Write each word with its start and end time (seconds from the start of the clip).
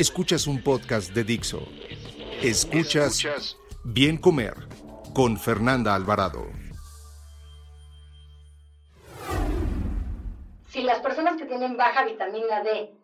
Escuchas 0.00 0.46
un 0.46 0.62
podcast 0.62 1.12
de 1.12 1.24
Dixo. 1.24 1.60
Escuchas 2.40 3.58
Bien 3.84 4.16
Comer 4.16 4.54
con 5.12 5.36
Fernanda 5.36 5.94
Alvarado. 5.94 6.46
Si 10.70 10.80
las 10.80 11.00
personas 11.00 11.36
que 11.36 11.44
tienen 11.44 11.76
baja 11.76 12.06
vitamina 12.06 12.62
D 12.62 12.94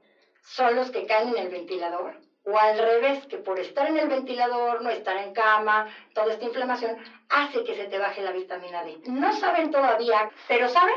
son 0.43 0.75
los 0.75 0.91
que 0.91 1.05
caen 1.05 1.29
en 1.29 1.37
el 1.37 1.49
ventilador, 1.51 2.19
o 2.45 2.59
al 2.59 2.79
revés, 2.79 3.27
que 3.27 3.37
por 3.37 3.61
estar 3.61 3.87
en 3.89 3.99
el 3.99 4.09
ventilador, 4.09 4.81
no 4.81 4.89
estar 4.89 5.19
en 5.19 5.35
cama, 5.35 5.89
toda 6.15 6.33
esta 6.33 6.47
inflamación 6.47 6.97
hace 7.29 7.63
que 7.63 7.77
se 7.77 7.89
te 7.89 7.99
baje 7.99 8.23
la 8.23 8.33
vitamina 8.33 8.83
D. 8.85 9.01
No 9.09 9.39
saben 9.39 9.71
todavía, 9.71 10.31
pero 10.49 10.71
saben 10.71 10.97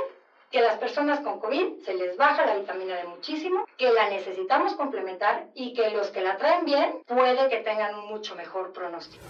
que 0.52 0.62
las 0.62 0.77
personas 0.77 1.20
con 1.20 1.39
COVID 1.39 1.84
se 1.85 1.94
les 1.94 2.17
baja 2.17 2.45
la 2.45 2.55
vitamina 2.55 2.95
D 2.97 3.03
muchísimo, 3.05 3.66
que 3.78 3.92
la 3.92 4.09
necesitamos 4.09 4.73
complementar 4.73 5.47
y 5.53 5.73
que 5.73 5.91
los 5.91 6.09
que 6.09 6.22
la 6.22 6.38
traen 6.38 6.66
bien 6.66 7.00
puede 7.06 7.50
que 7.50 7.58
tengan 7.58 7.95
un 7.95 8.08
mucho 8.08 8.36
mejor 8.36 8.73
pronóstico. 8.73 9.23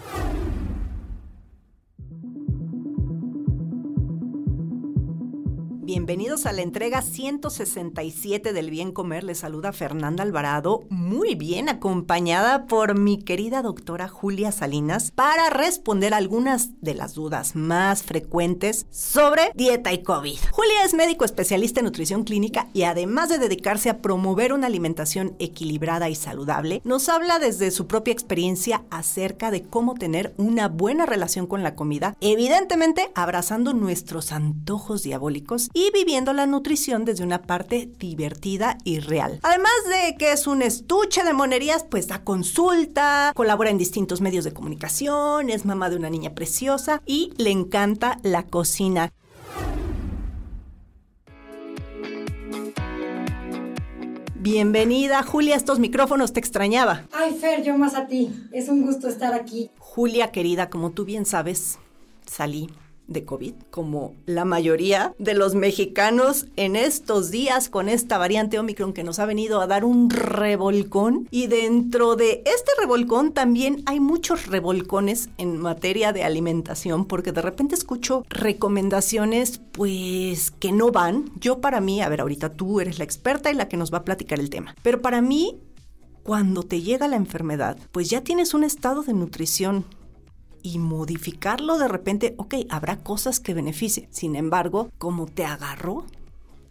Bienvenidos 5.92 6.46
a 6.46 6.52
la 6.52 6.62
entrega 6.62 7.02
167 7.02 8.52
del 8.52 8.70
Bien 8.70 8.92
Comer. 8.92 9.24
Les 9.24 9.38
saluda 9.38 9.72
Fernanda 9.72 10.22
Alvarado, 10.22 10.84
muy 10.88 11.34
bien 11.34 11.68
acompañada 11.68 12.68
por 12.68 12.96
mi 12.96 13.18
querida 13.18 13.60
doctora 13.60 14.06
Julia 14.06 14.52
Salinas 14.52 15.10
para 15.10 15.50
responder 15.50 16.14
algunas 16.14 16.80
de 16.80 16.94
las 16.94 17.14
dudas 17.14 17.56
más 17.56 18.04
frecuentes 18.04 18.86
sobre 18.90 19.50
dieta 19.56 19.92
y 19.92 20.04
COVID. 20.04 20.38
Julia 20.52 20.84
es 20.84 20.94
médico 20.94 21.24
especialista 21.24 21.80
en 21.80 21.86
nutrición 21.86 22.22
clínica 22.22 22.68
y 22.72 22.84
además 22.84 23.28
de 23.28 23.38
dedicarse 23.38 23.90
a 23.90 23.98
promover 23.98 24.52
una 24.52 24.68
alimentación 24.68 25.34
equilibrada 25.40 26.08
y 26.08 26.14
saludable, 26.14 26.82
nos 26.84 27.08
habla 27.08 27.40
desde 27.40 27.72
su 27.72 27.88
propia 27.88 28.12
experiencia 28.12 28.84
acerca 28.92 29.50
de 29.50 29.64
cómo 29.64 29.94
tener 29.94 30.34
una 30.36 30.68
buena 30.68 31.04
relación 31.04 31.48
con 31.48 31.64
la 31.64 31.74
comida, 31.74 32.16
evidentemente 32.20 33.10
abrazando 33.16 33.72
nuestros 33.74 34.30
antojos 34.30 35.02
diabólicos 35.02 35.68
viviendo 35.94 36.34
la 36.34 36.46
nutrición 36.46 37.06
desde 37.06 37.24
una 37.24 37.42
parte 37.42 37.88
divertida 37.98 38.76
y 38.84 39.00
real. 39.00 39.38
Además 39.42 39.72
de 39.88 40.16
que 40.16 40.32
es 40.32 40.46
un 40.46 40.60
estuche 40.60 41.24
de 41.24 41.32
monerías, 41.32 41.84
pues 41.84 42.08
da 42.08 42.22
consulta, 42.22 43.32
colabora 43.34 43.70
en 43.70 43.78
distintos 43.78 44.20
medios 44.20 44.44
de 44.44 44.52
comunicación, 44.52 45.48
es 45.48 45.64
mamá 45.64 45.88
de 45.88 45.96
una 45.96 46.10
niña 46.10 46.34
preciosa 46.34 47.00
y 47.06 47.32
le 47.38 47.50
encanta 47.50 48.18
la 48.22 48.42
cocina. 48.42 49.12
Bienvenida, 54.34 55.22
Julia, 55.22 55.54
a 55.54 55.58
estos 55.58 55.78
micrófonos 55.78 56.32
te 56.32 56.40
extrañaba. 56.40 57.04
Ay, 57.12 57.34
Fer, 57.34 57.62
yo 57.62 57.76
más 57.76 57.94
a 57.94 58.06
ti. 58.06 58.30
Es 58.52 58.68
un 58.68 58.82
gusto 58.82 59.06
estar 59.06 59.34
aquí. 59.34 59.70
Julia, 59.78 60.32
querida, 60.32 60.70
como 60.70 60.92
tú 60.92 61.04
bien 61.04 61.26
sabes, 61.26 61.78
salí 62.24 62.70
de 63.10 63.24
COVID, 63.24 63.54
como 63.70 64.14
la 64.24 64.46
mayoría 64.46 65.14
de 65.18 65.34
los 65.34 65.54
mexicanos 65.54 66.46
en 66.56 66.76
estos 66.76 67.30
días 67.30 67.68
con 67.68 67.88
esta 67.88 68.16
variante 68.16 68.58
Omicron 68.58 68.94
que 68.94 69.04
nos 69.04 69.18
ha 69.18 69.26
venido 69.26 69.60
a 69.60 69.66
dar 69.66 69.84
un 69.84 70.08
revolcón. 70.08 71.28
Y 71.30 71.48
dentro 71.48 72.16
de 72.16 72.42
este 72.46 72.72
revolcón 72.78 73.32
también 73.32 73.82
hay 73.84 74.00
muchos 74.00 74.46
revolcones 74.46 75.28
en 75.36 75.58
materia 75.58 76.12
de 76.12 76.24
alimentación, 76.24 77.04
porque 77.04 77.32
de 77.32 77.42
repente 77.42 77.74
escucho 77.74 78.24
recomendaciones 78.30 79.60
pues 79.72 80.50
que 80.52 80.72
no 80.72 80.92
van. 80.92 81.30
Yo 81.38 81.60
para 81.60 81.80
mí, 81.80 82.00
a 82.00 82.08
ver, 82.08 82.20
ahorita 82.20 82.54
tú 82.54 82.80
eres 82.80 82.98
la 82.98 83.04
experta 83.04 83.50
y 83.50 83.54
la 83.54 83.68
que 83.68 83.76
nos 83.76 83.92
va 83.92 83.98
a 83.98 84.04
platicar 84.04 84.38
el 84.38 84.50
tema, 84.50 84.74
pero 84.82 85.02
para 85.02 85.20
mí 85.20 85.60
cuando 86.22 86.62
te 86.62 86.82
llega 86.82 87.08
la 87.08 87.16
enfermedad, 87.16 87.78
pues 87.92 88.10
ya 88.10 88.20
tienes 88.20 88.54
un 88.54 88.62
estado 88.62 89.02
de 89.02 89.14
nutrición 89.14 89.84
y 90.62 90.78
modificarlo 90.78 91.78
de 91.78 91.88
repente, 91.88 92.34
ok, 92.36 92.54
habrá 92.68 92.98
cosas 92.98 93.40
que 93.40 93.54
beneficien. 93.54 94.08
Sin 94.10 94.36
embargo, 94.36 94.90
como 94.98 95.26
te 95.26 95.44
agarró, 95.44 96.04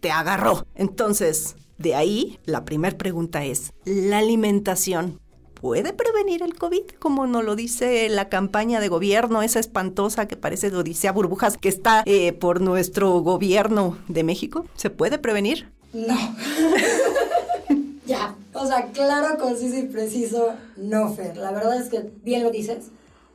te 0.00 0.10
agarró. 0.10 0.66
Entonces, 0.74 1.56
de 1.78 1.94
ahí, 1.94 2.38
la 2.44 2.64
primera 2.64 2.96
pregunta 2.96 3.44
es, 3.44 3.72
¿la 3.84 4.18
alimentación 4.18 5.18
puede 5.54 5.92
prevenir 5.92 6.42
el 6.42 6.54
COVID? 6.54 6.82
Como 6.98 7.26
nos 7.26 7.44
lo 7.44 7.56
dice 7.56 8.08
la 8.08 8.28
campaña 8.28 8.80
de 8.80 8.88
gobierno, 8.88 9.42
esa 9.42 9.60
espantosa 9.60 10.26
que 10.26 10.36
parece 10.36 10.70
de 10.70 10.78
Odisea 10.78 11.12
Burbujas, 11.12 11.56
que 11.56 11.68
está 11.68 12.02
eh, 12.06 12.32
por 12.32 12.60
nuestro 12.60 13.20
gobierno 13.20 13.98
de 14.08 14.24
México. 14.24 14.66
¿Se 14.74 14.90
puede 14.90 15.18
prevenir? 15.18 15.70
No. 15.92 16.16
ya, 18.06 18.34
o 18.52 18.66
sea, 18.66 18.90
claro, 18.92 19.38
conciso 19.38 19.78
y 19.78 19.84
preciso, 19.84 20.54
no, 20.76 21.12
Fer. 21.14 21.36
La 21.36 21.50
verdad 21.50 21.80
es 21.80 21.88
que 21.88 22.10
bien 22.24 22.42
lo 22.42 22.50
dices 22.50 22.90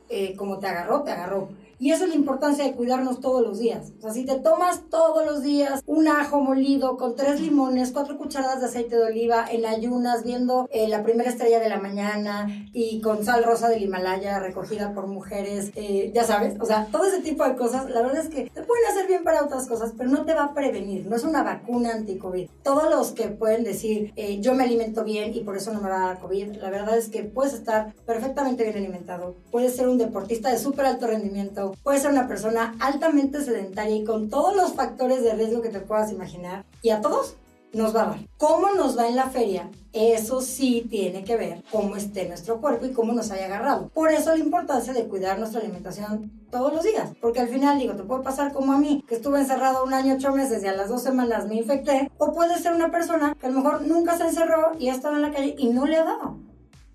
eh, 0.08 0.34
como 0.36 0.58
te 0.58 0.66
agarró, 0.68 1.02
te 1.02 1.10
agarró. 1.12 1.48
Y 1.78 1.92
esa 1.92 2.04
es 2.04 2.10
la 2.10 2.16
importancia 2.16 2.64
de 2.64 2.72
cuidarnos 2.72 3.20
todos 3.20 3.42
los 3.42 3.58
días. 3.58 3.92
O 3.98 4.02
sea, 4.02 4.12
si 4.12 4.24
te 4.24 4.36
tomas 4.36 4.88
todos 4.88 5.26
los 5.26 5.42
días 5.42 5.82
un 5.86 6.08
ajo 6.08 6.40
molido 6.40 6.96
con 6.96 7.14
tres 7.16 7.40
limones, 7.40 7.92
cuatro 7.92 8.16
cucharadas 8.16 8.60
de 8.60 8.66
aceite 8.66 8.96
de 8.96 9.04
oliva 9.04 9.44
en 9.50 9.66
ayunas, 9.66 10.24
viendo 10.24 10.68
eh, 10.70 10.88
la 10.88 11.02
primera 11.02 11.30
estrella 11.30 11.60
de 11.60 11.68
la 11.68 11.78
mañana 11.78 12.46
y 12.72 13.00
con 13.00 13.24
sal 13.24 13.44
rosa 13.44 13.68
del 13.68 13.82
Himalaya 13.82 14.38
recogida 14.38 14.94
por 14.94 15.06
mujeres, 15.06 15.70
eh, 15.74 16.10
ya 16.14 16.24
sabes, 16.24 16.56
o 16.60 16.64
sea, 16.64 16.86
todo 16.90 17.04
ese 17.04 17.20
tipo 17.20 17.44
de 17.44 17.56
cosas, 17.56 17.90
la 17.90 18.02
verdad 18.02 18.18
es 18.18 18.28
que 18.28 18.50
te 18.50 18.62
pueden 18.62 18.86
hacer 18.90 19.06
bien 19.06 19.24
para 19.24 19.44
otras 19.44 19.66
cosas, 19.66 19.92
pero 19.96 20.10
no 20.10 20.24
te 20.24 20.34
va 20.34 20.44
a 20.44 20.54
prevenir, 20.54 21.06
no 21.06 21.16
es 21.16 21.24
una 21.24 21.42
vacuna 21.42 21.92
anti-COVID. 21.92 22.48
Todos 22.62 22.90
los 22.90 23.12
que 23.12 23.28
pueden 23.28 23.64
decir, 23.64 24.12
eh, 24.16 24.40
yo 24.40 24.54
me 24.54 24.64
alimento 24.64 25.04
bien 25.04 25.34
y 25.34 25.40
por 25.40 25.56
eso 25.56 25.72
no 25.72 25.80
me 25.80 25.90
va 25.90 25.96
a 25.96 26.06
dar 26.06 26.20
COVID, 26.20 26.56
la 26.56 26.70
verdad 26.70 26.96
es 26.96 27.08
que 27.08 27.22
puedes 27.22 27.52
estar 27.52 27.94
perfectamente 28.06 28.64
bien 28.64 28.76
alimentado, 28.76 29.36
puedes 29.50 29.76
ser 29.76 29.88
un 29.88 29.98
deportista 29.98 30.50
de 30.50 30.58
súper 30.58 30.86
alto 30.86 31.06
rendimiento, 31.06 31.65
puede 31.82 32.00
ser 32.00 32.12
una 32.12 32.28
persona 32.28 32.74
altamente 32.80 33.42
sedentaria 33.42 33.96
y 33.96 34.04
con 34.04 34.30
todos 34.30 34.54
los 34.56 34.74
factores 34.74 35.22
de 35.22 35.34
riesgo 35.34 35.62
que 35.62 35.68
te 35.68 35.80
puedas 35.80 36.12
imaginar. 36.12 36.64
Y 36.82 36.90
a 36.90 37.00
todos 37.00 37.36
nos 37.72 37.94
va 37.94 38.02
a 38.02 38.06
dar. 38.06 38.18
¿Cómo 38.38 38.72
nos 38.74 38.98
va 38.98 39.06
en 39.06 39.16
la 39.16 39.28
feria? 39.28 39.70
Eso 39.92 40.40
sí 40.40 40.86
tiene 40.90 41.24
que 41.24 41.36
ver 41.36 41.62
cómo 41.70 41.96
esté 41.96 42.28
nuestro 42.28 42.60
cuerpo 42.60 42.86
y 42.86 42.92
cómo 42.92 43.12
nos 43.12 43.30
haya 43.30 43.46
agarrado. 43.46 43.88
Por 43.88 44.10
eso 44.10 44.30
la 44.30 44.38
importancia 44.38 44.92
de 44.92 45.06
cuidar 45.06 45.38
nuestra 45.38 45.60
alimentación 45.60 46.30
todos 46.50 46.72
los 46.72 46.84
días. 46.84 47.10
Porque 47.20 47.40
al 47.40 47.48
final, 47.48 47.78
digo, 47.78 47.94
te 47.94 48.02
puede 48.02 48.22
pasar 48.22 48.52
como 48.52 48.72
a 48.72 48.78
mí, 48.78 49.04
que 49.06 49.16
estuve 49.16 49.40
encerrado 49.40 49.84
un 49.84 49.94
año, 49.94 50.14
ocho 50.14 50.32
meses 50.32 50.62
y 50.62 50.66
a 50.66 50.74
las 50.74 50.88
dos 50.88 51.02
semanas 51.02 51.46
me 51.46 51.56
infecté. 51.56 52.10
O 52.18 52.32
puede 52.32 52.58
ser 52.58 52.74
una 52.74 52.90
persona 52.90 53.34
que 53.38 53.46
a 53.46 53.50
lo 53.50 53.60
mejor 53.60 53.82
nunca 53.82 54.16
se 54.16 54.24
encerró 54.24 54.72
y 54.78 54.88
ha 54.88 54.94
estado 54.94 55.16
en 55.16 55.22
la 55.22 55.32
calle 55.32 55.54
y 55.58 55.68
no 55.68 55.86
le 55.86 55.96
ha 55.96 56.04
dado. 56.04 56.45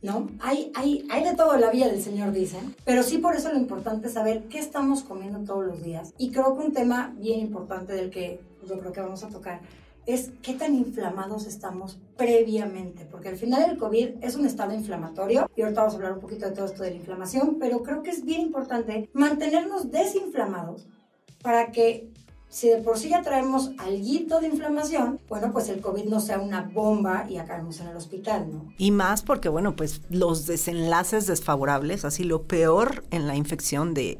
¿No? 0.02 0.30
Hay, 0.40 0.72
hay, 0.76 1.08
hay 1.10 1.24
de 1.24 1.36
todo 1.36 1.58
la 1.58 1.72
vida 1.72 1.88
del 1.88 2.02
Señor, 2.02 2.32
dicen, 2.32 2.76
pero 2.86 3.04
sí 3.04 3.18
por 3.18 3.36
eso 3.36 3.52
lo 3.52 3.58
importante 3.58 4.08
es 4.08 4.14
saber 4.14 4.44
qué 4.50 4.60
estamos 4.60 5.04
comiendo 5.04 5.40
todos 5.40 5.66
los 5.66 5.84
días. 5.84 6.14
Y 6.18 6.32
creo 6.32 6.56
que 6.56 6.66
un 6.66 6.74
tema 6.74 7.14
bien 7.18 7.40
importante 7.40 7.94
del 7.94 8.10
que 8.10 8.42
yo 8.68 8.80
creo 8.80 8.92
que 8.92 9.02
vamos 9.02 9.24
a 9.24 9.30
tocar 9.30 9.62
es 10.06 10.32
qué 10.42 10.54
tan 10.54 10.74
inflamados 10.76 11.46
estamos 11.46 12.00
previamente, 12.18 13.06
porque 13.06 13.30
al 13.30 13.38
final 13.38 13.70
el 13.70 13.78
COVID 13.78 14.16
es 14.22 14.36
un 14.36 14.46
estado 14.46 14.74
inflamatorio 14.74 15.50
y 15.56 15.62
ahorita 15.62 15.82
vamos 15.82 15.94
a 15.94 15.98
hablar 15.98 16.14
un 16.14 16.20
poquito 16.20 16.48
de 16.48 16.56
todo 16.56 16.66
esto 16.66 16.84
de 16.84 16.92
la 16.92 16.96
inflamación, 16.98 17.58
pero 17.60 17.84
creo 17.84 18.02
que 18.02 18.10
es 18.10 18.26
bien 18.26 18.42
importante 18.42 19.10
mantenernos 19.14 19.92
desinflamados 19.92 20.88
para 21.44 21.72
que 21.72 22.10
si 22.52 22.70
de 22.70 22.78
por 22.78 23.00
sí 23.00 23.10
ya 23.10 23.22
traemos 23.22 23.72
algo 23.80 24.02
de 24.42 24.48
inflamación, 24.48 25.20
bueno, 25.30 25.52
pues 25.54 25.70
el 25.70 25.80
COVID 25.80 26.06
no 26.06 26.20
sea 26.20 26.40
una 26.40 26.70
bomba 26.74 27.26
y 27.30 27.38
acabemos 27.38 27.80
en 27.80 27.88
el 27.88 27.96
hospital, 27.96 28.48
¿no? 28.52 28.74
Y 28.78 28.92
más 28.92 29.22
porque, 29.22 29.48
bueno, 29.48 29.76
pues 29.76 30.02
los 30.10 30.46
desenlaces 30.46 31.28
desfavorables, 31.28 32.04
así 32.04 32.24
lo 32.24 32.44
peor 32.44 33.06
en 33.10 33.28
la 33.28 33.36
infección 33.36 33.94
de, 33.94 34.18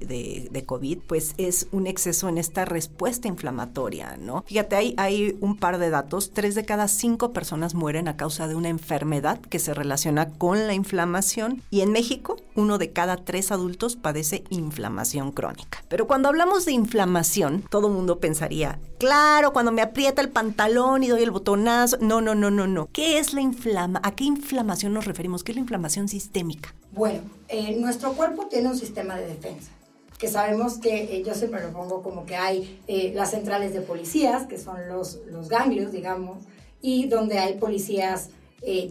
de, 0.52 0.66
COVID, 0.66 1.00
pues 1.08 1.34
es 1.38 1.68
un 1.72 1.88
exceso 1.88 2.30
en 2.30 2.38
esta 2.38 2.66
respuesta 2.66 3.28
inflamatoria, 3.28 4.16
¿no? 4.18 4.44
Fíjate, 4.48 4.76
hay, 4.76 4.94
hay 4.98 5.38
un 5.42 5.58
par 5.58 5.80
de 5.80 5.90
datos, 5.90 6.32
tres 6.34 6.56
de 6.56 6.64
cada 6.64 6.88
cinco 6.88 7.34
personas 7.34 7.74
mueren 7.74 8.08
a 8.08 8.16
causa 8.16 8.48
de 8.48 8.56
una 8.56 8.70
enfermedad 8.70 9.40
que 9.40 9.60
se 9.60 9.74
relaciona 9.74 10.30
con 10.30 10.68
la 10.68 10.74
inflamación 10.74 11.64
y 11.72 11.82
en 11.82 11.92
México 11.92 12.38
uno 12.56 12.78
de 12.78 12.92
cada 12.92 13.18
tres 13.18 13.52
adultos 13.52 13.96
padece 13.96 14.44
inflamación 14.50 15.32
crónica. 15.32 15.84
Pero 15.90 16.08
cuando 16.08 16.30
hablamos 16.30 16.66
de 16.66 16.74
inflamación, 16.74 17.64
todo 17.70 17.90
mundo 17.90 18.20
pensaría, 18.22 18.80
claro, 18.98 19.52
cuando 19.52 19.74
me 19.74 19.82
aprieta 19.82 20.22
el 20.22 20.30
pantalón 20.30 21.04
y 21.04 21.10
doy 21.10 21.24
el 21.24 21.32
botonazo. 21.32 21.98
No, 22.00 22.22
no, 22.22 22.36
no, 22.36 22.50
no, 22.50 22.68
no. 22.68 22.88
¿Qué 22.94 23.18
es 23.18 23.34
la 23.34 23.42
inflama? 23.42 24.00
¿A 24.04 24.16
qué 24.16 24.24
inflamación 24.24 24.94
nos 24.94 25.06
referimos? 25.06 25.44
¿Qué 25.44 25.52
es 25.52 25.58
la 25.58 25.62
inflamación 25.62 26.08
sistémica? 26.08 26.74
Bueno, 26.94 27.22
eh, 27.50 27.76
nuestro 27.78 28.14
cuerpo 28.14 28.48
tiene 28.48 28.70
un 28.70 28.78
sistema 28.78 29.18
de 29.18 29.28
defensa 29.28 29.72
que 30.18 30.28
sabemos 30.28 30.78
que 30.78 31.18
eh, 31.18 31.24
yo 31.26 31.34
siempre 31.34 31.64
lo 31.64 31.74
pongo 31.74 32.04
como 32.04 32.26
que 32.28 32.36
hay 32.36 32.80
eh, 32.88 33.12
las 33.16 33.32
centrales 33.32 33.74
de 33.74 33.82
policías, 33.82 34.46
que 34.46 34.60
son 34.60 34.88
los, 34.88 35.20
los 35.32 35.50
ganglios, 35.50 35.92
digamos, 35.92 36.38
y 36.82 37.08
donde 37.08 37.40
hay 37.40 37.56
policías 37.56 38.30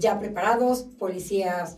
ya 0.01 0.19
preparados, 0.19 0.85
policías 0.99 1.77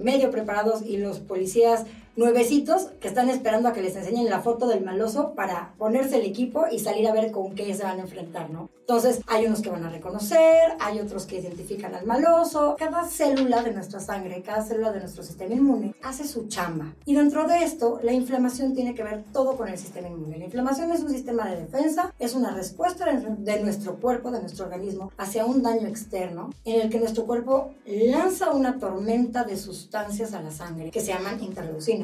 medio 0.00 0.30
preparados 0.30 0.80
y 0.80 0.96
los 0.96 1.18
policías 1.18 1.84
nuevecitos 2.16 2.90
que 3.00 3.08
están 3.08 3.28
esperando 3.28 3.68
a 3.68 3.72
que 3.72 3.82
les 3.82 3.96
enseñen 3.96 4.30
la 4.30 4.40
foto 4.40 4.66
del 4.68 4.84
maloso 4.84 5.34
para 5.34 5.74
ponerse 5.78 6.16
el 6.16 6.26
equipo 6.26 6.66
y 6.70 6.78
salir 6.78 7.06
a 7.08 7.12
ver 7.12 7.30
con 7.30 7.54
qué 7.54 7.74
se 7.74 7.82
van 7.82 7.98
a 7.98 8.02
enfrentar, 8.02 8.50
¿no? 8.50 8.70
Entonces, 8.80 9.20
hay 9.26 9.46
unos 9.46 9.62
que 9.62 9.70
van 9.70 9.84
a 9.84 9.88
reconocer, 9.88 10.74
hay 10.78 11.00
otros 11.00 11.24
que 11.24 11.38
identifican 11.38 11.94
al 11.94 12.04
maloso. 12.04 12.76
Cada 12.78 13.08
célula 13.08 13.62
de 13.62 13.72
nuestra 13.72 13.98
sangre, 13.98 14.42
cada 14.42 14.62
célula 14.62 14.92
de 14.92 15.00
nuestro 15.00 15.22
sistema 15.22 15.54
inmune 15.54 15.94
hace 16.02 16.28
su 16.28 16.48
chamba. 16.48 16.94
Y 17.06 17.14
dentro 17.14 17.48
de 17.48 17.64
esto, 17.64 17.98
la 18.02 18.12
inflamación 18.12 18.74
tiene 18.74 18.94
que 18.94 19.02
ver 19.02 19.24
todo 19.32 19.56
con 19.56 19.68
el 19.68 19.78
sistema 19.78 20.08
inmune. 20.08 20.36
La 20.36 20.44
inflamación 20.44 20.92
es 20.92 21.00
un 21.00 21.08
sistema 21.08 21.48
de 21.48 21.62
defensa, 21.62 22.12
es 22.18 22.34
una 22.34 22.50
respuesta 22.50 23.06
de 23.06 23.60
nuestro 23.62 23.96
cuerpo, 23.96 24.30
de 24.30 24.40
nuestro 24.40 24.66
organismo, 24.66 25.10
hacia 25.16 25.46
un 25.46 25.62
daño 25.62 25.88
externo 25.88 26.50
en 26.66 26.82
el 26.82 26.90
que 26.90 27.00
nuestro 27.00 27.24
cuerpo 27.24 27.72
lanza 27.86 28.50
una 28.50 28.78
tormenta 28.78 29.44
de 29.44 29.56
sustancias 29.56 30.34
a 30.34 30.42
la 30.42 30.50
sangre 30.50 30.90
que 30.90 31.00
se 31.00 31.12
llaman 31.12 31.42
interleucinas 31.42 32.03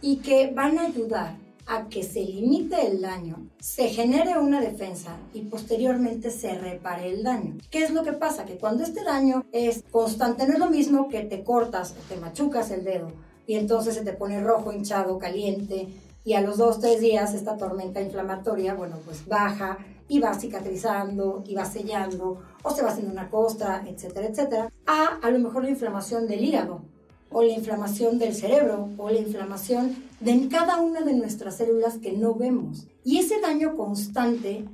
y 0.00 0.16
que 0.16 0.52
van 0.54 0.78
a 0.78 0.86
ayudar 0.86 1.36
a 1.66 1.88
que 1.88 2.02
se 2.02 2.20
limite 2.24 2.86
el 2.86 3.00
daño, 3.00 3.48
se 3.60 3.88
genere 3.88 4.38
una 4.38 4.60
defensa 4.60 5.16
y 5.32 5.42
posteriormente 5.42 6.30
se 6.30 6.58
repare 6.58 7.10
el 7.10 7.22
daño. 7.22 7.56
¿Qué 7.70 7.84
es 7.84 7.90
lo 7.90 8.02
que 8.02 8.12
pasa? 8.12 8.44
Que 8.44 8.56
cuando 8.56 8.82
este 8.82 9.04
daño 9.04 9.44
es 9.52 9.84
constante, 9.90 10.46
no 10.46 10.54
es 10.54 10.58
lo 10.58 10.70
mismo 10.70 11.08
que 11.08 11.22
te 11.22 11.44
cortas 11.44 11.92
o 11.92 12.08
te 12.08 12.20
machucas 12.20 12.70
el 12.70 12.84
dedo 12.84 13.12
y 13.46 13.54
entonces 13.54 13.94
se 13.94 14.04
te 14.04 14.12
pone 14.12 14.40
rojo, 14.40 14.72
hinchado, 14.72 15.18
caliente 15.18 15.88
y 16.24 16.34
a 16.34 16.40
los 16.40 16.58
dos, 16.58 16.80
tres 16.80 17.00
días 17.00 17.34
esta 17.34 17.56
tormenta 17.56 18.00
inflamatoria, 18.00 18.74
bueno, 18.74 18.98
pues 19.04 19.26
baja 19.26 19.78
y 20.08 20.20
va 20.20 20.34
cicatrizando 20.34 21.42
y 21.46 21.54
va 21.54 21.64
sellando 21.64 22.40
o 22.62 22.70
se 22.70 22.82
va 22.82 22.90
haciendo 22.90 23.12
una 23.12 23.30
costra, 23.30 23.84
etcétera, 23.86 24.26
etcétera, 24.28 24.68
a 24.86 25.18
a 25.22 25.30
lo 25.30 25.38
mejor 25.38 25.64
la 25.64 25.70
inflamación 25.70 26.26
del 26.26 26.44
hígado 26.44 26.82
o 27.32 27.42
la 27.42 27.52
inflamación 27.52 28.18
del 28.18 28.34
cerebro 28.34 28.88
o 28.96 29.10
la 29.10 29.18
inflamación 29.18 29.96
de 30.20 30.48
cada 30.48 30.80
una 30.80 31.00
de 31.00 31.14
nuestras 31.14 31.56
células 31.56 31.98
que 31.98 32.12
no 32.12 32.34
vemos. 32.34 32.86
Y 33.04 33.18
ese 33.18 33.40
daño 33.40 33.76
constante 33.76 34.64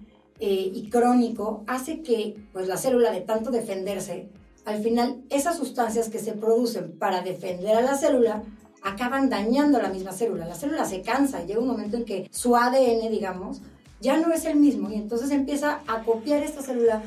eh, 0.41 0.71
y 0.75 0.89
crónico 0.91 1.65
hace 1.67 2.03
que 2.03 2.37
pues, 2.53 2.69
la 2.69 2.77
célula 2.77 3.11
de 3.11 3.23
tanto 3.23 3.51
defenderse, 3.51 4.29
al 4.65 4.83
final 4.83 5.23
esas 5.31 5.57
sustancias 5.57 6.09
que 6.09 6.19
se 6.19 6.33
producen 6.33 6.99
para 6.99 7.23
defender 7.23 7.77
a 7.77 7.81
la 7.81 7.97
célula 7.97 8.43
acaban 8.83 9.29
dañando 9.29 9.79
a 9.79 9.83
la 9.83 9.89
misma 9.89 10.13
célula. 10.13 10.47
La 10.47 10.55
célula 10.55 10.85
se 10.85 11.03
cansa 11.03 11.45
llega 11.45 11.61
un 11.61 11.69
momento 11.69 11.97
en 11.97 12.05
que 12.05 12.29
su 12.31 12.57
ADN, 12.57 13.11
digamos, 13.11 13.63
ya 14.01 14.19
no 14.19 14.33
es 14.33 14.45
el 14.45 14.57
mismo 14.57 14.91
y 14.91 14.95
entonces 14.95 15.31
empieza 15.31 15.81
a 15.89 16.03
copiar 16.05 16.43
esta 16.43 16.63
célula, 16.63 17.03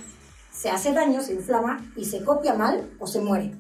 se 0.52 0.70
hace 0.70 0.92
daño, 0.92 1.22
se 1.22 1.34
inflama 1.34 1.92
y 1.96 2.06
se 2.06 2.24
copia 2.24 2.54
mal 2.54 2.92
o 3.00 3.08
se 3.08 3.22
muere 3.22 3.54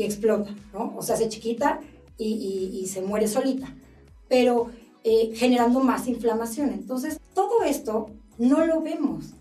y 0.00 0.04
explota, 0.04 0.54
¿no? 0.72 0.94
O 0.96 1.02
se 1.02 1.12
hace 1.12 1.28
chiquita 1.28 1.78
y, 2.16 2.86
se 2.86 3.02
muere 3.02 3.28
solita, 3.28 3.74
pero 4.28 4.70
eh, 5.04 5.32
generando 5.34 5.80
más 5.80 6.08
inflamación. 6.08 6.70
Entonces, 6.70 7.20
todo 7.34 7.62
esto 7.64 8.08
no 8.38 8.64
lo 8.64 8.80
vemos. 8.80 9.34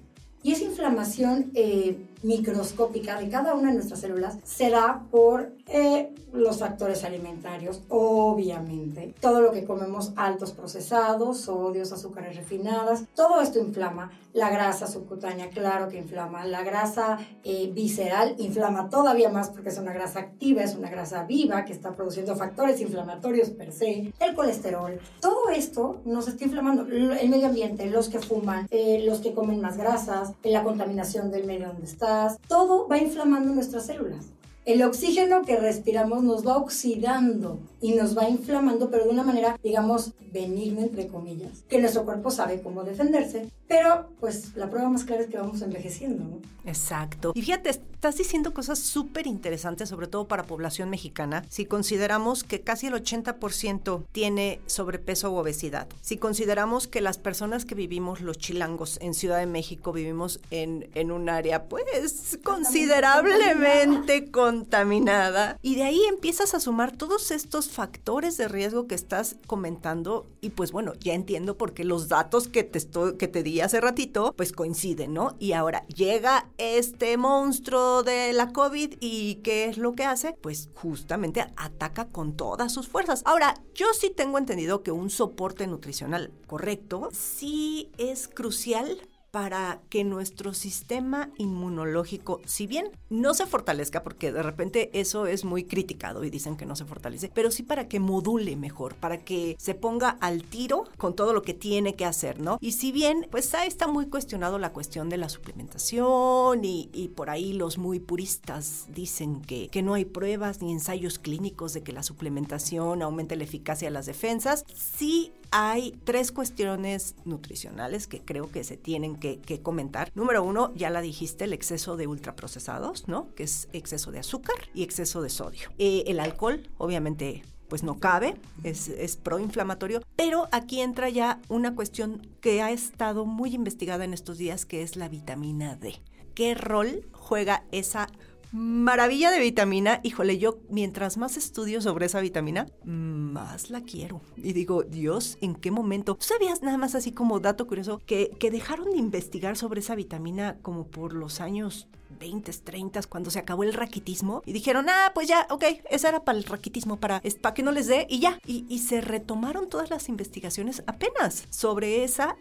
Y 0.44 0.52
esa 0.52 0.66
inflamación 0.66 1.52
eh, 1.56 2.09
microscópica 2.24 3.20
de 3.20 3.30
cada 3.30 3.54
una 3.54 3.70
de 3.70 3.76
nuestras 3.76 4.02
células 4.02 4.38
se 4.44 4.70
da 4.70 5.04
por 5.12 5.52
eh, 5.68 6.14
los 6.34 6.60
factores 6.60 7.04
alimentarios, 7.04 7.82
obviamente. 7.90 9.14
Todo 9.20 9.42
lo 9.42 9.52
que 9.52 9.66
comemos 9.66 10.12
altos 10.16 10.52
procesados, 10.52 11.42
sodios, 11.42 11.92
azúcares 11.92 12.36
refinadas, 12.36 13.06
todo 13.16 13.42
esto 13.42 13.60
inflama. 13.60 14.12
La 14.34 14.52
grasa 14.52 14.86
subcutánea, 14.86 15.50
claro 15.50 15.90
que 15.90 15.98
inflama. 15.98 16.46
La 16.46 16.64
grasa 16.64 17.18
eh, 17.44 17.72
visceral 17.74 18.36
inflama 18.38 18.90
todavía 18.90 19.30
más 19.30 19.50
porque 19.50 19.70
es 19.70 19.78
una 19.80 19.92
grasa 19.92 20.20
activa, 20.20 20.62
es 20.62 20.76
una 20.76 20.90
grasa 20.90 21.24
viva 21.24 21.66
que 21.66 21.74
está 21.74 21.96
produciendo 21.96 22.36
factores 22.36 22.80
inflamatorios 22.80 23.50
per 23.50 23.72
se. 23.72 24.14
El 24.20 24.36
colesterol. 24.36 25.00
Todo 25.20 25.50
esto 25.50 26.02
nos 26.06 26.28
está 26.28 26.44
inflamando. 26.44 26.84
El 26.84 27.30
medio 27.30 27.48
ambiente, 27.48 27.88
los 27.88 28.10
que 28.10 28.20
fuman, 28.20 28.68
eh, 28.70 29.04
los 29.04 29.20
que 29.20 29.34
comen 29.34 29.62
más 29.62 29.78
grasas, 29.78 30.34
la 30.44 30.64
contaminación 30.64 31.32
del 31.32 31.46
medio 31.46 31.68
donde 31.68 31.86
está 31.86 32.09
todo 32.48 32.88
va 32.88 32.98
inflamando 32.98 33.54
nuestras 33.54 33.86
células. 33.86 34.28
El 34.66 34.84
oxígeno 34.84 35.42
que 35.44 35.58
respiramos 35.58 36.24
nos 36.24 36.46
va 36.46 36.58
oxidando 36.58 37.60
y 37.82 37.94
nos 37.94 38.16
va 38.18 38.30
inflamando, 38.30 38.92
pero 38.92 39.06
de 39.06 39.10
una 39.10 39.24
manera, 39.24 39.58
digamos, 39.64 40.14
benigna, 40.32 40.82
entre 40.82 41.08
comillas, 41.08 41.64
que 41.68 41.80
nuestro 41.80 42.06
cuerpo 42.06 42.30
sabe 42.30 42.62
cómo 42.62 42.84
defenderse, 42.84 43.50
pero 43.70 44.10
pues 44.20 44.56
la 44.56 44.68
prueba 44.68 44.90
más 44.90 45.04
clara 45.04 45.22
es 45.22 45.30
que 45.30 45.38
vamos 45.38 45.62
envejeciendo, 45.62 46.24
¿no? 46.24 46.42
Exacto. 46.66 47.32
Y 47.36 47.44
fíjate, 47.44 47.70
estás 47.70 48.18
diciendo 48.18 48.54
cosas 48.54 48.80
súper 48.80 49.28
interesantes, 49.28 49.90
sobre 49.90 50.08
todo 50.08 50.28
para 50.28 50.44
población 50.44 50.90
mexicana, 50.90 51.46
si 51.50 51.66
consideramos 51.66 52.44
que 52.44 52.62
casi 52.62 52.88
el 52.88 52.94
80% 52.94 54.06
tiene 54.12 54.60
sobrepeso 54.66 55.32
u 55.32 55.36
obesidad, 55.36 55.88
si 56.02 56.18
consideramos 56.18 56.88
que 56.88 57.02
las 57.02 57.20
personas 57.20 57.66
que 57.66 57.76
vivimos, 57.76 58.22
los 58.22 58.40
chilangos, 58.40 58.98
en 59.02 59.14
Ciudad 59.14 59.38
de 59.38 59.46
México, 59.46 59.94
vivimos 59.94 60.40
en, 60.50 60.90
en 60.96 61.12
un 61.12 61.30
área 61.30 61.66
pues 61.66 62.38
considerablemente 62.44 64.32
contaminada, 64.32 65.60
y 65.62 65.76
de 65.76 65.84
ahí 65.84 66.02
empiezas 66.10 66.56
a 66.56 66.60
sumar 66.60 66.92
todos 66.92 67.30
estos 67.30 67.70
factores 67.70 68.36
de 68.38 68.48
riesgo 68.48 68.88
que 68.88 68.96
estás 68.96 69.36
comentando, 69.46 70.26
y 70.42 70.50
pues 70.50 70.72
bueno, 70.72 70.94
ya 71.00 71.14
entiendo 71.14 71.56
por 71.58 71.74
qué 71.74 71.84
los 71.84 72.10
datos 72.10 72.48
que 72.48 72.64
te, 72.64 72.80
estoy, 72.80 73.18
que 73.18 73.28
te 73.28 73.44
di 73.44 73.59
hace 73.62 73.82
ratito, 73.82 74.34
pues 74.36 74.52
coinciden, 74.52 75.14
¿no? 75.14 75.36
Y 75.40 75.54
ahora 75.54 75.86
llega 75.88 76.50
este 76.58 77.18
monstruo 77.18 78.04
de 78.04 78.34
la 78.34 78.52
COVID 78.52 78.96
y 79.00 79.36
¿qué 79.44 79.66
es 79.66 79.78
lo 79.78 79.94
que 79.94 80.06
hace? 80.06 80.34
Pues 80.42 80.70
justamente 80.76 81.46
ataca 81.56 82.10
con 82.10 82.36
todas 82.36 82.74
sus 82.74 82.88
fuerzas. 82.88 83.22
Ahora, 83.26 83.56
yo 83.74 83.88
sí 83.94 84.10
tengo 84.10 84.38
entendido 84.38 84.84
que 84.84 84.92
un 84.92 85.10
soporte 85.10 85.68
nutricional 85.68 86.32
correcto 86.48 87.10
sí 87.12 87.92
es 87.98 88.28
crucial 88.28 89.08
para 89.32 89.82
que 89.90 90.04
nuestro 90.04 90.54
sistema 90.54 91.30
inmunológico, 91.38 92.42
si 92.46 92.68
bien 92.68 92.90
no 93.10 93.34
se 93.34 93.46
fortalezca, 93.46 94.04
porque 94.04 94.32
de 94.32 94.44
repente 94.44 94.90
eso 94.94 95.28
es 95.28 95.46
muy 95.46 95.64
criticado 95.64 96.24
y 96.24 96.30
dicen 96.30 96.58
que 96.58 96.66
no 96.66 96.76
se 96.76 96.86
fortalece, 96.86 97.32
pero 97.34 97.52
sí 97.52 97.64
para 97.64 97.88
que 97.88 98.00
module 98.00 98.56
mejor, 98.56 98.96
para 98.96 99.18
que 99.18 99.56
se 99.60 99.76
ponga 99.76 100.10
al 100.22 100.44
tiro 100.44 100.86
con 100.98 101.16
todo 101.16 101.34
lo 101.34 101.42
que 101.42 101.54
tiene 101.54 101.96
que 101.96 102.06
hacer, 102.06 102.40
¿no? 102.40 102.58
Y 102.62 102.74
si 102.74 102.92
bien, 102.92 103.28
pues 103.30 103.54
ahí 103.54 103.68
está 103.68 103.88
muy 103.88 104.08
cuestionado 104.08 104.58
la 104.58 104.74
cuestión 104.74 105.10
de 105.10 105.18
la 105.18 105.30
suplementación 105.30 106.64
y, 106.64 106.90
y 106.94 107.10
por 107.10 107.30
ahí 107.30 107.54
los 107.54 107.78
muy 107.78 108.00
puristas 108.00 108.88
dicen 108.94 109.42
que, 109.42 109.70
que 109.70 109.82
no 109.82 109.94
hay 109.94 110.06
pruebas 110.06 110.62
ni 110.62 110.72
ensayos 110.72 111.20
clínicos 111.20 111.74
de 111.74 111.84
que 111.84 111.94
la 111.94 112.04
suplementación 112.04 113.02
aumente 113.02 113.36
la 113.36 113.44
eficacia 113.44 113.88
de 113.88 113.94
las 113.94 114.06
defensas, 114.06 114.66
sí 114.74 115.32
hay 115.52 115.98
tres 116.04 116.32
cuestiones 116.32 117.16
nutricionales 117.26 118.08
que 118.08 118.22
creo 118.22 118.52
que 118.52 118.64
se 118.64 118.78
tienen 118.78 119.16
que, 119.18 119.40
comentar. 119.62 120.12
Número 120.16 120.44
uno, 120.44 120.72
ya 120.76 120.90
la 120.90 121.02
dijiste, 121.02 121.46
el 121.46 121.54
exceso 121.54 121.98
de 121.98 122.08
ultraprocesados, 122.08 123.08
¿no? 123.08 123.34
Que 123.36 123.44
es 123.44 123.68
exceso 123.74 124.12
de 124.12 124.20
azúcar 124.20 124.56
y 124.74 124.84
exceso 124.84 125.22
de 125.22 125.30
sodio. 125.30 125.70
Eh, 125.78 126.04
el 126.08 126.20
alcohol, 126.20 126.70
obviamente, 126.78 127.44
pues 127.68 127.84
no 127.84 128.00
cabe, 128.00 128.36
es, 128.64 128.90
es, 128.90 129.16
proinflamatorio, 129.16 130.02
pero 130.16 130.48
aquí 130.52 130.82
entra 130.82 131.10
ya 131.10 131.40
una 131.50 131.76
cuestión 131.76 132.28
que 132.42 132.62
ha 132.62 132.72
estado 132.72 133.26
muy 133.26 133.54
investigada 133.54 134.04
en 134.06 134.14
estos 134.14 134.38
días, 134.38 134.66
que 134.66 134.82
es 134.82 134.96
la 134.96 135.08
vitamina 135.08 135.76
D. 135.76 136.02
¿Qué 136.34 136.56
rol 136.56 137.08
juega 137.12 137.64
esa 137.72 138.08
maravilla 138.52 139.32
de 139.32 139.40
vitamina. 139.40 140.00
Híjole, 140.04 140.38
yo 140.38 140.60
mientras 140.70 141.18
más 141.18 141.38
estudio 141.38 141.82
sobre 141.82 142.08
esa 142.08 142.20
vitamina, 142.20 142.68
más 142.84 143.70
la 143.70 143.82
quiero. 143.82 144.22
Y 144.38 144.54
digo, 144.54 144.84
Dios, 144.84 145.38
¿en 145.42 145.56
qué 145.56 145.72
momento? 145.72 146.16
¿Tú 146.16 146.26
sabías 146.26 146.62
nada 146.62 146.78
más 146.78 146.96
así 146.96 147.12
como 147.12 147.40
dato 147.40 147.68
curioso 147.68 148.02
que, 148.06 148.32
que 148.40 148.52
dejaron 148.52 148.92
de 148.92 148.98
investigar 148.98 149.58
sobre 149.58 149.82
esa 149.82 149.96
vitamina 149.96 150.58
como 150.62 150.88
por 150.88 151.14
los 151.14 151.42
años 151.42 151.88
20, 152.20 152.52
30, 152.52 153.02
cuando 153.04 153.30
se 153.30 153.40
acabó 153.40 153.64
el 153.64 153.74
raquitismo 153.74 154.42
y 154.46 154.54
dijeron, 154.54 154.88
ah, 154.90 155.12
pues 155.14 155.28
ya, 155.28 155.48
ok, 155.50 155.64
esa 155.90 156.10
era 156.10 156.24
para 156.24 156.38
el 156.38 156.44
raquitismo, 156.44 156.98
para, 156.98 157.22
para 157.42 157.54
que 157.54 157.64
no 157.64 157.72
les 157.72 157.88
dé 157.88 158.08
y 158.10 158.20
ya. 158.20 158.40
Y, 158.46 158.66
y 158.68 158.80
se 158.80 159.02
retomaron 159.02 159.70
todas 159.70 159.90
las 159.90 160.10
investigaciones 160.10 160.84
apenas 160.88 161.46
sobre 161.50 162.04
esa 162.04 162.36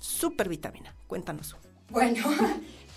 supervitamina. 0.00 0.94
Cuéntanos. 1.06 1.56
Bueno, 1.90 2.24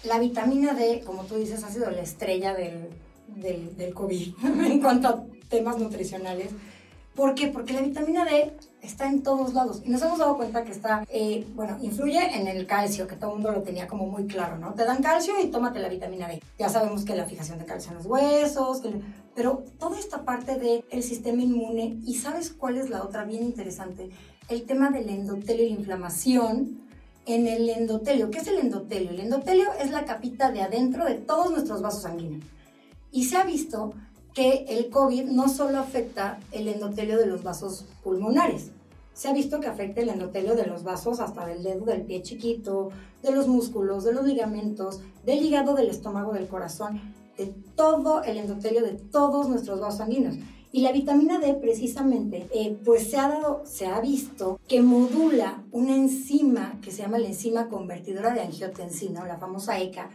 la 0.07 0.19
vitamina 0.19 0.73
D, 0.73 1.03
como 1.05 1.23
tú 1.23 1.35
dices, 1.35 1.63
ha 1.63 1.69
sido 1.69 1.91
la 1.91 2.01
estrella 2.01 2.53
del, 2.53 2.89
del, 3.35 3.93
COVID 3.93 4.33
en 4.65 4.81
cuanto 4.81 5.07
a 5.07 5.23
temas 5.49 5.77
nutricionales. 5.77 6.49
¿Por 7.15 7.33
qué? 7.33 7.47
Porque 7.47 7.73
la 7.73 7.81
vitamina 7.81 8.25
D 8.25 8.53
está 8.81 9.07
en 9.07 9.23
todos 9.23 9.55
lados 9.55 9.81
y 9.83 9.89
nos 9.89 10.03
hemos 10.03 10.19
dado 10.19 10.37
cuenta 10.37 10.63
que 10.63 10.71
está, 10.71 11.03
eh, 11.09 11.47
bueno, 11.55 11.77
influye 11.81 12.37
en 12.39 12.47
el 12.47 12.67
calcio, 12.67 13.07
que 13.07 13.15
todo 13.15 13.31
el 13.31 13.37
mundo 13.37 13.51
lo 13.51 13.63
tenía 13.63 13.87
como 13.87 14.05
muy 14.05 14.27
claro, 14.27 14.59
¿no? 14.59 14.75
Te 14.75 14.85
dan 14.85 15.01
calcio 15.01 15.33
y 15.41 15.47
tómate 15.47 15.79
la 15.79 15.89
vitamina 15.89 16.27
D. 16.27 16.43
Ya 16.59 16.69
sabemos 16.69 17.05
que 17.05 17.15
la 17.15 17.25
fijación 17.25 17.57
de 17.57 17.65
calcio 17.65 17.91
en 17.91 17.97
los 17.97 18.05
huesos, 18.05 18.83
pero 19.33 19.63
toda 19.79 19.97
esta 19.97 20.25
parte 20.25 20.57
del 20.59 21.03
sistema 21.03 21.41
inmune 21.41 21.97
y 22.05 22.15
¿sabes 22.15 22.51
cuál 22.51 22.77
es 22.77 22.91
la 22.91 23.03
otra 23.03 23.25
bien 23.25 23.41
interesante? 23.43 24.11
El 24.47 24.63
tema 24.63 24.91
del 24.91 25.09
endotelio 25.09 25.65
y 25.65 25.69
la 25.69 25.79
inflamación 25.79 26.86
en 27.27 27.47
el 27.47 27.69
endotelio. 27.69 28.31
¿Qué 28.31 28.39
es 28.39 28.47
el 28.47 28.57
endotelio? 28.57 29.11
El 29.11 29.19
endotelio 29.19 29.67
es 29.79 29.91
la 29.91 30.05
capita 30.05 30.51
de 30.51 30.61
adentro 30.61 31.05
de 31.05 31.15
todos 31.15 31.51
nuestros 31.51 31.81
vasos 31.81 32.03
sanguíneos. 32.03 32.43
Y 33.11 33.25
se 33.25 33.37
ha 33.37 33.43
visto 33.43 33.93
que 34.33 34.65
el 34.69 34.89
COVID 34.89 35.25
no 35.25 35.49
solo 35.49 35.79
afecta 35.79 36.39
el 36.51 36.67
endotelio 36.67 37.17
de 37.17 37.25
los 37.25 37.43
vasos 37.43 37.85
pulmonares, 38.03 38.71
se 39.13 39.27
ha 39.27 39.33
visto 39.33 39.59
que 39.59 39.65
afecta 39.65 40.01
el 40.01 40.09
endotelio 40.09 40.55
de 40.55 40.67
los 40.67 40.83
vasos 40.83 41.19
hasta 41.19 41.43
del 41.47 41.63
dedo 41.63 41.85
del 41.85 42.03
pie 42.03 42.21
chiquito, 42.21 42.91
de 43.23 43.31
los 43.31 43.47
músculos, 43.47 44.03
de 44.03 44.13
los 44.13 44.23
ligamentos, 44.23 45.01
del 45.25 45.41
hígado, 45.41 45.73
del 45.73 45.89
estómago, 45.89 46.33
del 46.33 46.47
corazón, 46.47 47.01
de 47.35 47.47
todo 47.75 48.21
el 48.23 48.37
endotelio 48.37 48.83
de 48.83 48.93
todos 48.93 49.49
nuestros 49.49 49.79
vasos 49.79 49.97
sanguíneos. 49.97 50.35
Y 50.71 50.81
la 50.81 50.91
vitamina 50.91 51.39
D 51.39 51.53
precisamente, 51.55 52.47
eh, 52.53 52.77
pues 52.83 53.09
se 53.09 53.17
ha 53.17 53.29
dado, 53.29 53.63
se 53.65 53.87
ha 53.87 53.99
visto 54.01 54.59
que 54.67 54.81
modula 54.81 55.63
una 55.71 55.95
enzima 55.95 56.77
que 56.81 56.91
se 56.91 57.01
llama 57.01 57.19
la 57.19 57.27
enzima 57.27 57.69
convertidora 57.69 58.33
de 58.33 58.41
angiotensina, 58.41 59.23
o 59.23 59.25
la 59.25 59.37
famosa 59.37 59.79
ECA, 59.79 60.09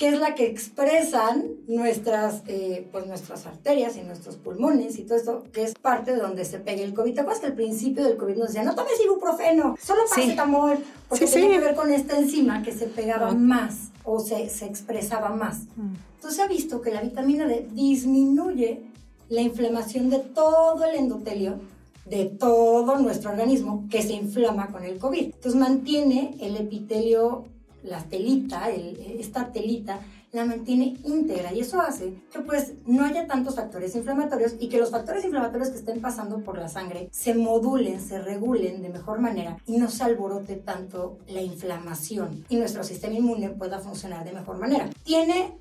que 0.00 0.08
es 0.08 0.18
la 0.18 0.34
que 0.34 0.46
expresan 0.46 1.44
nuestras, 1.68 2.42
eh, 2.46 2.88
pues 2.90 3.06
nuestras 3.06 3.44
arterias 3.44 3.98
y 3.98 4.00
nuestros 4.00 4.36
pulmones 4.36 4.98
y 4.98 5.02
todo 5.02 5.18
esto, 5.18 5.44
que 5.52 5.62
es 5.62 5.74
parte 5.74 6.14
de 6.14 6.20
donde 6.20 6.46
se 6.46 6.58
pega 6.58 6.82
el 6.82 6.94
COVID. 6.94 7.12
¿Te 7.12 7.20
acuerdas 7.20 7.40
que 7.40 7.48
al 7.48 7.54
principio 7.54 8.04
del 8.04 8.16
COVID 8.16 8.36
nos 8.36 8.46
decían, 8.46 8.64
no 8.64 8.74
tomes 8.74 8.98
ibuprofeno, 9.04 9.76
solo 9.78 10.04
paracetamol? 10.08 10.78
Sí. 10.78 10.84
Porque 11.06 11.26
sí, 11.26 11.34
tenía 11.34 11.50
que 11.50 11.66
ver 11.66 11.74
con 11.74 11.92
esta 11.92 12.16
enzima 12.16 12.62
que 12.62 12.72
se 12.72 12.86
pegaba 12.86 13.32
más 13.34 13.90
o 14.04 14.20
se, 14.20 14.48
se 14.48 14.64
expresaba 14.64 15.30
más. 15.30 15.64
Mm. 15.76 15.92
Entonces 16.14 16.36
se 16.36 16.42
ha 16.42 16.48
visto 16.48 16.80
que 16.80 16.92
la 16.92 17.02
vitamina 17.02 17.46
D 17.46 17.68
disminuye 17.72 18.89
la 19.30 19.40
inflamación 19.40 20.10
de 20.10 20.18
todo 20.18 20.84
el 20.84 20.96
endotelio 20.96 21.60
de 22.04 22.26
todo 22.26 22.98
nuestro 22.98 23.30
organismo 23.30 23.86
que 23.88 24.02
se 24.02 24.12
inflama 24.14 24.66
con 24.72 24.84
el 24.84 24.98
COVID. 24.98 25.26
Entonces 25.26 25.54
mantiene 25.54 26.36
el 26.40 26.56
epitelio 26.56 27.44
la 27.82 28.02
telita, 28.02 28.68
esta 28.68 29.52
telita, 29.52 30.00
la 30.32 30.44
mantiene 30.44 30.96
íntegra 31.04 31.52
y 31.52 31.60
eso 31.60 31.80
hace 31.80 32.14
que 32.32 32.40
pues 32.40 32.74
no 32.86 33.04
haya 33.04 33.26
tantos 33.26 33.56
factores 33.56 33.96
inflamatorios 33.96 34.54
y 34.60 34.68
que 34.68 34.78
los 34.78 34.90
factores 34.90 35.24
inflamatorios 35.24 35.70
que 35.70 35.78
estén 35.78 36.00
pasando 36.00 36.40
por 36.40 36.58
la 36.58 36.68
sangre 36.68 37.08
se 37.10 37.34
modulen, 37.34 38.00
se 38.00 38.20
regulen 38.20 38.82
de 38.82 38.90
mejor 38.90 39.18
manera 39.18 39.56
y 39.66 39.78
no 39.78 39.90
se 39.90 40.04
alborote 40.04 40.56
tanto 40.56 41.18
la 41.26 41.40
inflamación 41.40 42.44
y 42.48 42.56
nuestro 42.56 42.84
sistema 42.84 43.14
inmune 43.14 43.50
pueda 43.50 43.80
funcionar 43.80 44.24
de 44.24 44.32
mejor 44.32 44.58
manera. 44.58 44.90
Tiene 45.02 45.58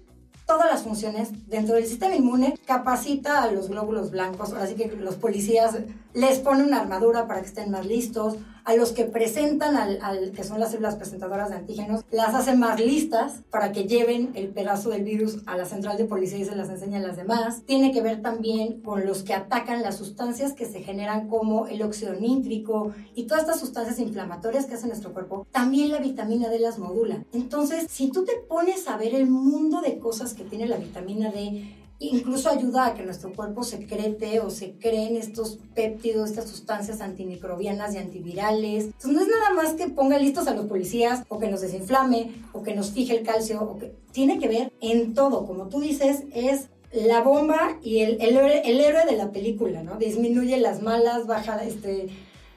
todas 0.50 0.66
las 0.66 0.82
funciones 0.82 1.30
dentro 1.48 1.76
del 1.76 1.86
sistema 1.86 2.16
inmune, 2.16 2.58
capacita 2.66 3.44
a 3.44 3.52
los 3.52 3.70
glóbulos 3.70 4.10
blancos, 4.10 4.52
así 4.54 4.74
que 4.74 4.88
los 4.88 5.14
policías 5.14 5.78
les 6.14 6.40
pone 6.40 6.64
una 6.64 6.82
armadura 6.82 7.28
para 7.28 7.42
que 7.42 7.48
estén 7.48 7.72
más 7.72 7.86
listos, 7.86 8.36
a 8.66 8.76
los 8.76 8.92
que 8.92 9.06
presentan, 9.06 9.98
que 10.36 10.44
son 10.44 10.60
las 10.60 10.72
células 10.72 10.96
presentadoras 10.96 11.50
de 11.50 11.56
antígenos, 11.56 12.04
las 12.12 12.36
hace 12.36 12.56
más 12.56 12.80
listas 12.80 13.42
para 13.50 13.72
que 13.72 13.86
lleven 13.86 14.30
el 14.36 14.50
pedazo 14.50 14.90
del 14.92 15.04
virus 15.04 15.40
a 15.48 15.58
la 15.58 15.66
central 15.66 15.98
de 15.98 16.06
policía 16.06 16.38
y 16.38 16.46
se 16.46 16.56
las 16.56 16.70
enseñan 16.70 17.04
a 17.04 17.08
las 17.08 17.18
demás. 17.18 17.64
Tiene 17.66 17.92
que 17.92 18.02
ver 18.02 18.22
también 18.22 18.82
con 18.82 19.08
los 19.08 19.24
que 19.24 19.34
atacan 19.34 19.82
las 19.82 19.98
sustancias 19.98 20.54
que 20.54 20.66
se 20.66 20.82
generan 20.82 21.30
como 21.30 21.66
el 21.66 21.82
óxido 21.82 22.14
nítrico 22.14 22.94
y 23.16 23.24
todas 23.24 23.44
estas 23.44 23.60
sustancias 23.60 23.98
inflamatorias 23.98 24.68
que 24.68 24.76
hace 24.76 24.86
nuestro 24.86 25.14
cuerpo. 25.14 25.48
También 25.52 25.92
la 25.92 25.98
vitamina 25.98 26.50
D 26.50 26.60
las 26.60 26.78
modula. 26.78 27.24
Entonces, 27.34 27.88
si 27.90 28.12
tú 28.12 28.24
te 28.24 28.34
pones 28.48 28.88
a 28.88 28.98
ver 28.98 29.16
el 29.16 29.28
mundo 29.28 29.82
de 29.82 29.98
cosas 29.98 30.36
que 30.36 30.44
tiene 30.44 30.68
la 30.68 30.78
vitamina 30.78 31.32
D, 31.32 31.76
incluso 32.00 32.50
ayuda 32.50 32.88
a 32.88 32.94
que 32.94 33.04
nuestro 33.04 33.34
cuerpo 33.34 33.64
secrete 33.64 34.40
o 34.40 34.50
se 34.50 34.74
creen 34.74 35.18
estos 35.18 35.60
péptidos, 35.76 36.30
estas 36.30 36.50
sustancias 36.50 37.02
antimicrobianas 37.02 37.94
y 37.94 37.98
antivirales. 37.98 38.86
Entonces 38.86 39.12
no 39.12 39.22
es 39.22 39.28
nada 39.28 39.54
más 39.54 39.74
que 39.74 39.90
ponga 39.90 40.18
listos 40.18 40.48
a 40.48 40.56
los 40.56 40.66
policías 40.66 41.24
o 41.28 41.40
que 41.40 41.50
nos 41.50 41.62
desinflame 41.62 42.32
o 42.54 42.64
que 42.64 42.74
nos 42.74 42.92
fije 42.92 43.18
el 43.18 43.26
calcio 43.26 43.62
o 43.62 43.78
que 43.78 43.94
tiene 44.12 44.40
que 44.40 44.48
ver 44.48 44.72
en 44.82 45.14
todo, 45.14 45.46
como 45.46 45.68
tú 45.68 45.82
dices, 45.82 46.24
es 46.34 46.70
la 46.92 47.22
bomba 47.22 47.78
y 47.84 48.00
el, 48.00 48.18
el, 48.22 48.80
héroe 48.80 49.06
de 49.06 49.16
la 49.16 49.32
película, 49.32 49.84
¿no? 49.84 49.98
Disminuye 49.98 50.58
las 50.58 50.82
malas, 50.82 51.28
baja, 51.28 51.64
este, 51.64 52.08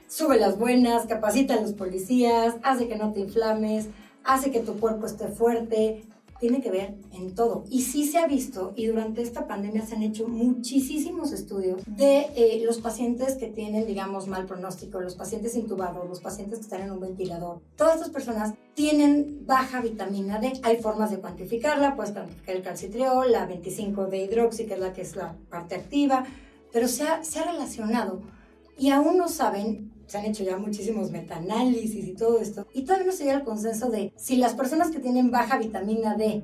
sube 0.07 0.39
las 0.39 0.57
buenas, 0.57 1.05
capacita 1.05 1.53
a 1.53 1.61
los 1.61 1.73
policías, 1.73 2.55
hace 2.63 2.87
que 2.87 2.95
no 2.95 3.13
te 3.13 3.19
inflames, 3.19 3.89
hace 4.23 4.51
que 4.51 4.59
tu 4.59 4.79
cuerpo 4.79 5.05
esté 5.05 5.27
fuerte, 5.27 6.03
tiene 6.43 6.59
que 6.59 6.71
ver 6.71 6.95
en 7.13 7.35
todo. 7.35 7.63
Y 7.69 7.83
sí 7.83 8.05
se 8.05 8.17
ha 8.17 8.27
visto, 8.27 8.73
y 8.75 8.87
durante 8.87 9.21
esta 9.21 9.47
pandemia 9.47 9.85
se 9.85 9.95
han 9.95 10.03
hecho 10.03 10.27
muchísimos 10.27 11.31
estudios 11.31 11.81
de 11.87 12.27
eh, 12.35 12.61
los 12.65 12.79
pacientes 12.79 13.35
que 13.35 13.47
tienen, 13.47 13.87
digamos, 13.87 14.27
mal 14.27 14.45
pronóstico, 14.45 14.99
los 14.99 15.15
pacientes 15.15 15.55
intubados, 15.55 16.05
los 16.05 16.19
pacientes 16.19 16.59
que 16.59 16.65
están 16.65 16.81
en 16.81 16.91
un 16.91 16.99
ventilador. 16.99 17.61
Todas 17.77 17.95
estas 17.95 18.09
personas 18.09 18.55
tienen 18.73 19.45
baja 19.45 19.79
vitamina 19.79 20.37
D. 20.39 20.51
Hay 20.63 20.81
formas 20.81 21.11
de 21.11 21.19
cuantificarla, 21.19 21.95
puedes 21.95 22.11
cuantificar 22.11 22.57
el 22.57 22.61
calcitriol, 22.61 23.31
la 23.31 23.45
25 23.45 24.07
de 24.07 24.25
hidroxi, 24.25 24.65
que 24.65 24.73
es 24.73 24.79
la 24.81 24.91
que 24.91 25.03
es 25.03 25.15
la 25.15 25.37
parte 25.49 25.75
activa, 25.75 26.25
pero 26.73 26.89
se 26.89 27.03
ha, 27.03 27.23
se 27.23 27.39
ha 27.39 27.49
relacionado 27.49 28.19
y 28.77 28.89
aún 28.89 29.17
no 29.17 29.29
saben 29.29 29.92
se 30.13 30.19
han 30.19 30.25
hecho 30.25 30.43
ya 30.43 30.57
muchísimos 30.57 31.09
metaanálisis 31.09 32.07
y 32.07 32.13
todo 32.13 32.39
esto, 32.39 32.67
y 32.71 32.83
todavía 32.83 33.07
no 33.07 33.13
se 33.13 33.23
llega 33.23 33.37
al 33.37 33.43
consenso 33.43 33.89
de 33.89 34.13
si 34.15 34.35
las 34.35 34.53
personas 34.53 34.91
que 34.91 34.99
tienen 34.99 35.31
baja 35.31 35.57
vitamina 35.57 36.15
D 36.15 36.43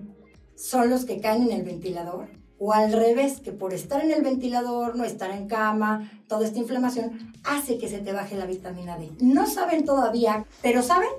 son 0.55 0.89
los 0.89 1.05
que 1.05 1.21
caen 1.21 1.43
en 1.43 1.51
el 1.51 1.61
ventilador, 1.61 2.29
o 2.57 2.73
al 2.73 2.91
revés, 2.91 3.41
que 3.41 3.51
por 3.51 3.75
estar 3.75 4.03
en 4.03 4.09
el 4.09 4.23
ventilador, 4.23 4.95
no 4.95 5.03
estar 5.03 5.29
en 5.29 5.47
cama, 5.47 6.11
toda 6.27 6.47
esta 6.47 6.57
inflamación, 6.57 7.31
hace 7.43 7.77
que 7.77 7.87
se 7.87 7.99
te 7.99 8.11
baje 8.11 8.35
la 8.35 8.47
vitamina 8.47 8.97
D. 8.97 9.11
No 9.21 9.45
saben 9.45 9.85
todavía, 9.85 10.47
pero 10.63 10.81
saben 10.81 11.09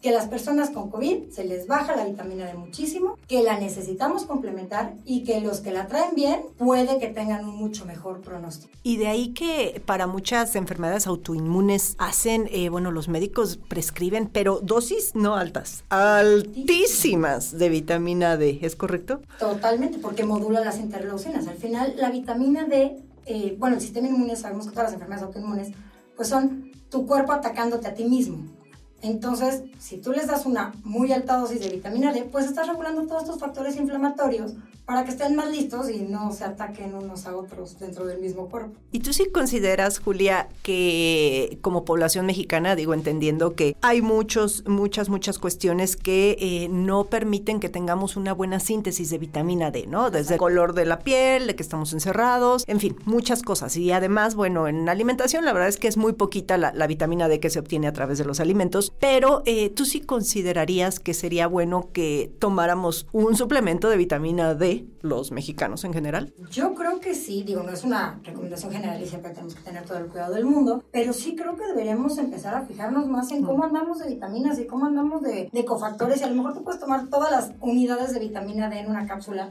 que 0.00 0.12
las 0.12 0.28
personas 0.28 0.70
con 0.70 0.90
COVID 0.90 1.30
se 1.30 1.44
les 1.44 1.66
baja 1.66 1.96
la 1.96 2.04
vitamina 2.04 2.46
D 2.46 2.54
muchísimo, 2.54 3.18
que 3.26 3.42
la 3.42 3.58
necesitamos 3.58 4.24
complementar 4.24 4.94
y 5.04 5.24
que 5.24 5.40
los 5.40 5.60
que 5.60 5.72
la 5.72 5.86
traen 5.88 6.14
bien 6.14 6.42
puede 6.56 6.98
que 6.98 7.08
tengan 7.08 7.44
un 7.44 7.56
mucho 7.56 7.84
mejor 7.84 8.20
pronóstico. 8.20 8.72
Y 8.82 8.96
de 8.96 9.08
ahí 9.08 9.28
que 9.34 9.82
para 9.84 10.06
muchas 10.06 10.54
enfermedades 10.54 11.06
autoinmunes 11.06 11.96
hacen, 11.98 12.48
eh, 12.52 12.68
bueno, 12.68 12.92
los 12.92 13.08
médicos 13.08 13.58
prescriben, 13.68 14.28
pero 14.28 14.60
dosis 14.60 15.14
no 15.14 15.34
altas, 15.34 15.84
altísimas 15.88 17.58
de 17.58 17.68
vitamina 17.68 18.36
D, 18.36 18.60
¿es 18.62 18.76
correcto? 18.76 19.20
Totalmente, 19.38 19.98
porque 19.98 20.24
modula 20.24 20.60
las 20.60 20.78
interleucinas. 20.78 21.48
Al 21.48 21.56
final, 21.56 21.94
la 21.96 22.10
vitamina 22.10 22.64
D, 22.64 22.98
eh, 23.26 23.56
bueno, 23.58 23.76
el 23.76 23.82
sistema 23.82 24.08
inmune, 24.08 24.36
sabemos 24.36 24.66
que 24.66 24.72
todas 24.72 24.86
las 24.86 24.94
enfermedades 24.94 25.26
autoinmunes, 25.26 25.72
pues 26.16 26.28
son 26.28 26.70
tu 26.88 27.06
cuerpo 27.06 27.32
atacándote 27.32 27.88
a 27.88 27.94
ti 27.94 28.04
mismo. 28.04 28.57
Entonces, 29.02 29.62
si 29.78 29.98
tú 29.98 30.12
les 30.12 30.26
das 30.26 30.44
una 30.44 30.72
muy 30.82 31.12
alta 31.12 31.36
dosis 31.36 31.60
de 31.60 31.68
vitamina 31.68 32.12
D, 32.12 32.24
pues 32.24 32.46
estás 32.46 32.66
regulando 32.66 33.06
todos 33.06 33.22
estos 33.22 33.38
factores 33.38 33.76
inflamatorios 33.76 34.54
para 34.88 35.04
que 35.04 35.10
estén 35.10 35.36
más 35.36 35.50
listos 35.50 35.90
y 35.90 35.98
no 35.98 36.32
se 36.32 36.44
ataquen 36.44 36.94
unos 36.94 37.26
a 37.26 37.36
otros 37.36 37.78
dentro 37.78 38.06
del 38.06 38.20
mismo 38.20 38.48
cuerpo. 38.48 38.72
¿Y 38.90 39.00
tú 39.00 39.12
sí 39.12 39.26
consideras, 39.30 39.98
Julia, 39.98 40.48
que 40.62 41.58
como 41.60 41.84
población 41.84 42.24
mexicana, 42.24 42.74
digo, 42.74 42.94
entendiendo 42.94 43.54
que 43.54 43.76
hay 43.82 44.00
muchos, 44.00 44.66
muchas, 44.66 45.10
muchas 45.10 45.38
cuestiones 45.38 45.94
que 45.94 46.38
eh, 46.40 46.68
no 46.70 47.04
permiten 47.04 47.60
que 47.60 47.68
tengamos 47.68 48.16
una 48.16 48.32
buena 48.32 48.60
síntesis 48.60 49.10
de 49.10 49.18
vitamina 49.18 49.70
D, 49.70 49.86
¿no? 49.86 50.10
Desde 50.10 50.34
el 50.34 50.38
color 50.38 50.72
de 50.72 50.86
la 50.86 51.00
piel, 51.00 51.48
de 51.48 51.54
que 51.54 51.62
estamos 51.62 51.92
encerrados, 51.92 52.64
en 52.66 52.80
fin, 52.80 52.96
muchas 53.04 53.42
cosas. 53.42 53.76
Y 53.76 53.92
además, 53.92 54.36
bueno, 54.36 54.68
en 54.68 54.88
alimentación 54.88 55.44
la 55.44 55.52
verdad 55.52 55.68
es 55.68 55.76
que 55.76 55.88
es 55.88 55.98
muy 55.98 56.14
poquita 56.14 56.56
la, 56.56 56.72
la 56.72 56.86
vitamina 56.86 57.28
D 57.28 57.40
que 57.40 57.50
se 57.50 57.58
obtiene 57.58 57.88
a 57.88 57.92
través 57.92 58.16
de 58.16 58.24
los 58.24 58.40
alimentos 58.40 58.87
pero 58.98 59.42
eh, 59.46 59.70
tú 59.70 59.84
sí 59.84 60.00
considerarías 60.00 61.00
que 61.00 61.14
sería 61.14 61.46
bueno 61.46 61.88
que 61.92 62.32
tomáramos 62.38 63.06
un 63.12 63.36
suplemento 63.36 63.88
de 63.88 63.96
vitamina 63.96 64.54
D, 64.54 64.86
los 65.00 65.32
mexicanos 65.32 65.84
en 65.84 65.92
general. 65.92 66.32
Yo 66.50 66.74
creo 66.74 67.00
que 67.00 67.14
sí, 67.14 67.42
digo, 67.42 67.62
no 67.62 67.72
es 67.72 67.84
una 67.84 68.20
recomendación 68.24 68.72
general 68.72 69.02
y 69.02 69.06
siempre 69.06 69.30
tenemos 69.30 69.54
que 69.54 69.62
tener 69.62 69.84
todo 69.84 69.98
el 69.98 70.06
cuidado 70.06 70.34
del 70.34 70.44
mundo, 70.44 70.84
pero 70.90 71.12
sí 71.12 71.36
creo 71.36 71.56
que 71.56 71.66
deberíamos 71.66 72.18
empezar 72.18 72.54
a 72.54 72.66
fijarnos 72.66 73.06
más 73.06 73.30
en 73.32 73.42
cómo 73.44 73.64
andamos 73.64 73.98
de 73.98 74.08
vitaminas 74.08 74.58
y 74.58 74.66
cómo 74.66 74.86
andamos 74.86 75.22
de, 75.22 75.48
de 75.52 75.64
cofactores 75.64 76.20
y 76.20 76.24
a 76.24 76.28
lo 76.28 76.34
mejor 76.34 76.54
tú 76.54 76.64
puedes 76.64 76.80
tomar 76.80 77.08
todas 77.08 77.30
las 77.30 77.52
unidades 77.60 78.12
de 78.12 78.20
vitamina 78.20 78.68
D 78.68 78.80
en 78.80 78.90
una 78.90 79.06
cápsula, 79.06 79.48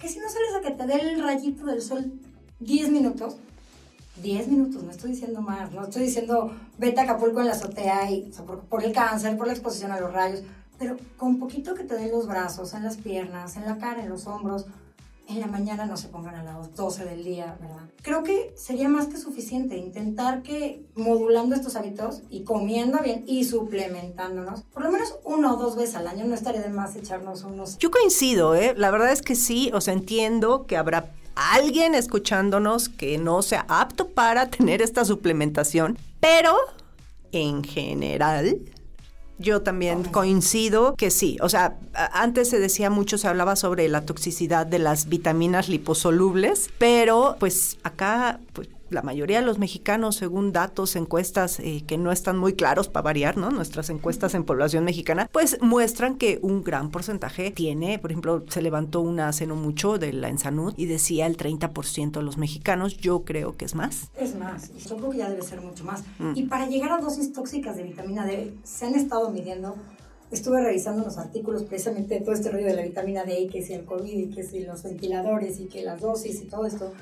que 0.00 0.08
si 0.08 0.18
no 0.18 0.28
sales 0.28 0.54
a 0.56 0.60
que 0.60 0.72
te 0.72 0.86
dé 0.86 1.00
el 1.00 1.22
rayito 1.22 1.64
del 1.64 1.82
sol 1.82 2.12
10 2.60 2.90
minutos, 2.90 3.36
10 4.22 4.48
minutos, 4.48 4.82
no 4.82 4.90
estoy 4.90 5.12
diciendo 5.12 5.40
más, 5.40 5.72
no 5.72 5.84
estoy 5.84 6.02
diciendo 6.04 6.52
vete 6.78 7.00
a 7.00 7.04
Acapulco 7.04 7.40
en 7.40 7.46
la 7.46 7.52
azotea 7.52 8.10
y, 8.10 8.32
por, 8.68 8.84
el 8.84 8.92
cáncer, 8.92 9.36
por 9.36 9.46
la 9.46 9.52
exposición 9.52 9.92
a 9.92 10.00
los 10.00 10.12
rayos, 10.12 10.42
pero 10.78 10.96
con 11.16 11.38
poquito 11.38 11.74
que 11.74 11.84
te 11.84 11.94
den 11.94 12.10
los 12.10 12.26
brazos, 12.26 12.74
en 12.74 12.84
las 12.84 12.96
piernas, 12.96 13.56
en 13.56 13.64
la 13.64 13.78
cara, 13.78 14.02
en 14.02 14.08
los 14.08 14.26
hombros, 14.26 14.66
en 15.28 15.40
la 15.40 15.48
mañana 15.48 15.86
no 15.86 15.96
se 15.96 16.08
pongan 16.08 16.36
a 16.36 16.44
las 16.44 16.74
12 16.76 17.04
del 17.04 17.24
día, 17.24 17.56
¿verdad? 17.60 17.82
Creo 18.02 18.22
que 18.22 18.54
sería 18.56 18.88
más 18.88 19.06
que 19.06 19.16
suficiente 19.16 19.76
intentar 19.76 20.42
que 20.42 20.86
modulando 20.94 21.56
estos 21.56 21.74
hábitos 21.74 22.22
y 22.30 22.44
comiendo 22.44 22.98
bien 23.02 23.24
y 23.26 23.44
suplementándonos, 23.44 24.62
por 24.62 24.84
lo 24.84 24.92
menos 24.92 25.16
una 25.24 25.52
o 25.52 25.56
dos 25.56 25.76
veces 25.76 25.96
al 25.96 26.06
año, 26.06 26.26
no 26.26 26.34
estaría 26.34 26.62
de 26.62 26.68
más 26.68 26.94
echarnos 26.94 27.42
unos... 27.42 27.76
Yo 27.78 27.90
coincido, 27.90 28.54
¿eh? 28.54 28.74
La 28.76 28.90
verdad 28.90 29.10
es 29.10 29.22
que 29.22 29.34
sí, 29.34 29.70
o 29.74 29.80
sea, 29.80 29.94
entiendo 29.94 30.66
que 30.66 30.76
habrá 30.76 31.12
alguien 31.36 31.94
escuchándonos 31.94 32.88
que 32.88 33.18
no 33.18 33.42
sea 33.42 33.64
apto 33.68 34.08
para 34.08 34.50
tener 34.50 34.82
esta 34.82 35.04
suplementación, 35.04 35.96
pero 36.20 36.56
en 37.32 37.62
general 37.62 38.58
yo 39.38 39.62
también 39.62 40.04
coincido 40.04 40.94
que 40.96 41.10
sí. 41.10 41.36
O 41.42 41.48
sea, 41.48 41.76
antes 42.12 42.48
se 42.48 42.58
decía 42.58 42.90
mucho, 42.90 43.18
se 43.18 43.28
hablaba 43.28 43.54
sobre 43.56 43.88
la 43.88 44.04
toxicidad 44.06 44.66
de 44.66 44.78
las 44.78 45.08
vitaminas 45.08 45.68
liposolubles, 45.68 46.70
pero 46.78 47.36
pues 47.38 47.78
acá 47.82 48.40
pues, 48.52 48.68
la 48.90 49.02
mayoría 49.02 49.40
de 49.40 49.46
los 49.46 49.58
mexicanos, 49.58 50.16
según 50.16 50.52
datos, 50.52 50.96
encuestas 50.96 51.60
eh, 51.60 51.84
que 51.86 51.98
no 51.98 52.12
están 52.12 52.38
muy 52.38 52.54
claros 52.54 52.88
para 52.88 53.04
variar, 53.04 53.36
¿no? 53.36 53.50
Nuestras 53.50 53.90
encuestas 53.90 54.34
en 54.34 54.44
población 54.44 54.84
mexicana, 54.84 55.28
pues 55.32 55.58
muestran 55.60 56.16
que 56.16 56.38
un 56.42 56.62
gran 56.62 56.90
porcentaje 56.90 57.50
tiene, 57.50 57.98
por 57.98 58.10
ejemplo, 58.10 58.44
se 58.48 58.62
levantó 58.62 59.00
una 59.00 59.28
hace 59.28 59.46
no 59.46 59.56
mucho 59.56 59.98
de 59.98 60.12
la 60.12 60.28
Ensanud 60.28 60.74
y 60.76 60.86
decía 60.86 61.26
el 61.26 61.36
30% 61.36 62.12
de 62.12 62.22
los 62.22 62.38
mexicanos, 62.38 62.96
yo 62.96 63.24
creo 63.24 63.56
que 63.56 63.64
es 63.64 63.74
más. 63.74 64.10
Es 64.16 64.36
más, 64.36 64.70
y 64.76 64.88
yo 64.88 64.96
creo 64.96 65.10
que 65.10 65.18
ya 65.18 65.28
debe 65.28 65.42
ser 65.42 65.60
mucho 65.60 65.84
más. 65.84 66.02
Mm. 66.18 66.32
Y 66.34 66.42
para 66.44 66.66
llegar 66.66 66.92
a 66.92 66.98
dosis 66.98 67.32
tóxicas 67.32 67.76
de 67.76 67.82
vitamina 67.82 68.24
D, 68.24 68.54
se 68.64 68.86
han 68.86 68.94
estado 68.94 69.30
midiendo 69.30 69.76
estuve 70.30 70.60
revisando 70.60 71.04
los 71.04 71.18
artículos 71.18 71.62
precisamente 71.62 72.14
de 72.14 72.20
todo 72.20 72.34
este 72.34 72.50
rollo 72.50 72.66
de 72.66 72.74
la 72.74 72.82
vitamina 72.82 73.24
D, 73.24 73.48
que 73.50 73.62
si 73.62 73.74
el 73.74 73.84
COVID, 73.84 74.12
y 74.12 74.34
que 74.34 74.42
si 74.42 74.60
los 74.60 74.82
ventiladores, 74.82 75.60
y 75.60 75.66
que 75.66 75.82
las 75.82 76.00
dosis 76.00 76.40
y 76.42 76.46
todo 76.46 76.66
esto. 76.66 76.92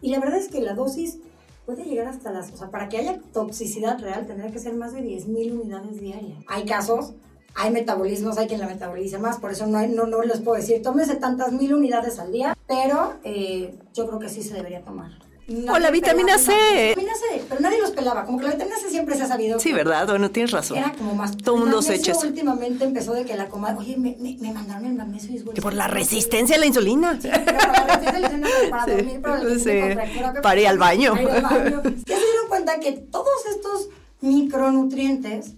Y 0.00 0.10
la 0.10 0.20
verdad 0.20 0.38
es 0.38 0.48
que 0.48 0.60
la 0.60 0.74
dosis 0.74 1.18
puede 1.64 1.84
llegar 1.84 2.06
hasta 2.06 2.30
las, 2.30 2.52
o 2.52 2.56
sea, 2.56 2.70
para 2.70 2.88
que 2.88 2.98
haya 2.98 3.20
toxicidad 3.32 3.98
real 3.98 4.26
tendría 4.26 4.52
que 4.52 4.58
ser 4.58 4.74
más 4.74 4.92
de 4.92 5.00
10.000 5.00 5.60
unidades 5.60 6.00
diarias. 6.00 6.38
Hay 6.46 6.64
casos, 6.64 7.14
hay 7.56 7.70
metabolismos, 7.70 8.38
hay 8.38 8.46
quien 8.46 8.60
la 8.60 8.66
metaboliza 8.66 9.18
más, 9.18 9.38
por 9.38 9.50
eso 9.50 9.66
no, 9.66 9.84
no, 9.86 10.06
no 10.06 10.22
les 10.22 10.40
puedo 10.40 10.56
decir, 10.56 10.82
tómese 10.82 11.16
tantas 11.16 11.52
mil 11.52 11.74
unidades 11.74 12.18
al 12.18 12.30
día, 12.30 12.56
pero 12.68 13.14
eh, 13.24 13.74
yo 13.94 14.06
creo 14.06 14.18
que 14.20 14.28
sí 14.28 14.42
se 14.42 14.54
debería 14.54 14.82
tomar 14.82 15.25
o 15.48 15.78
la 15.78 15.90
vitamina 15.90 16.38
C. 16.38 16.52
vitamina 16.88 17.14
C, 17.14 17.44
pero 17.48 17.60
nadie 17.60 17.80
los 17.80 17.92
pelaba. 17.92 18.24
Como 18.24 18.38
que 18.38 18.46
la 18.46 18.52
vitamina 18.52 18.76
C 18.78 18.90
siempre 18.90 19.16
se 19.16 19.22
ha 19.22 19.28
sabido. 19.28 19.60
Sí, 19.60 19.72
¿verdad? 19.72 20.06
Bueno, 20.06 20.30
tienes 20.30 20.50
razón. 20.50 20.78
Era 20.78 20.92
como 20.92 21.14
más. 21.14 21.36
Todo 21.36 21.56
el 21.56 21.60
mundo 21.62 21.82
se 21.82 21.94
echa 21.94 22.16
últimamente 22.16 22.84
empezó 22.84 23.14
de 23.14 23.24
que 23.24 23.36
la 23.36 23.48
coma. 23.48 23.76
Oye, 23.78 23.96
me, 23.96 24.16
me, 24.18 24.52
mandaron 24.52 24.86
el 24.86 24.94
magnesio 24.94 25.34
y 25.34 25.54
Que 25.54 25.62
por 25.62 25.74
la 25.74 25.86
resistencia 25.86 26.56
a 26.56 26.58
la 26.58 26.66
insulina. 26.66 27.20
Sí, 27.20 27.28
pero 27.32 27.58
por 27.58 27.68
la 27.68 27.84
resistencia 27.84 28.16
a 28.16 28.20
la 28.20 28.26
insulina 28.26 28.48
para 28.70 28.96
dormir, 28.96 29.20
para, 29.20 29.58
sí. 29.58 30.40
para 30.42 30.60
ir 30.60 30.66
al 30.66 30.78
baño. 30.78 31.12
Para 31.12 31.22
ir 31.22 31.30
al 31.30 31.42
baño. 31.42 31.82
Ya 32.06 32.16
se 32.16 32.24
dieron 32.24 32.48
cuenta 32.48 32.80
que 32.80 32.92
todos 32.92 33.46
estos 33.48 33.88
micronutrientes 34.20 35.54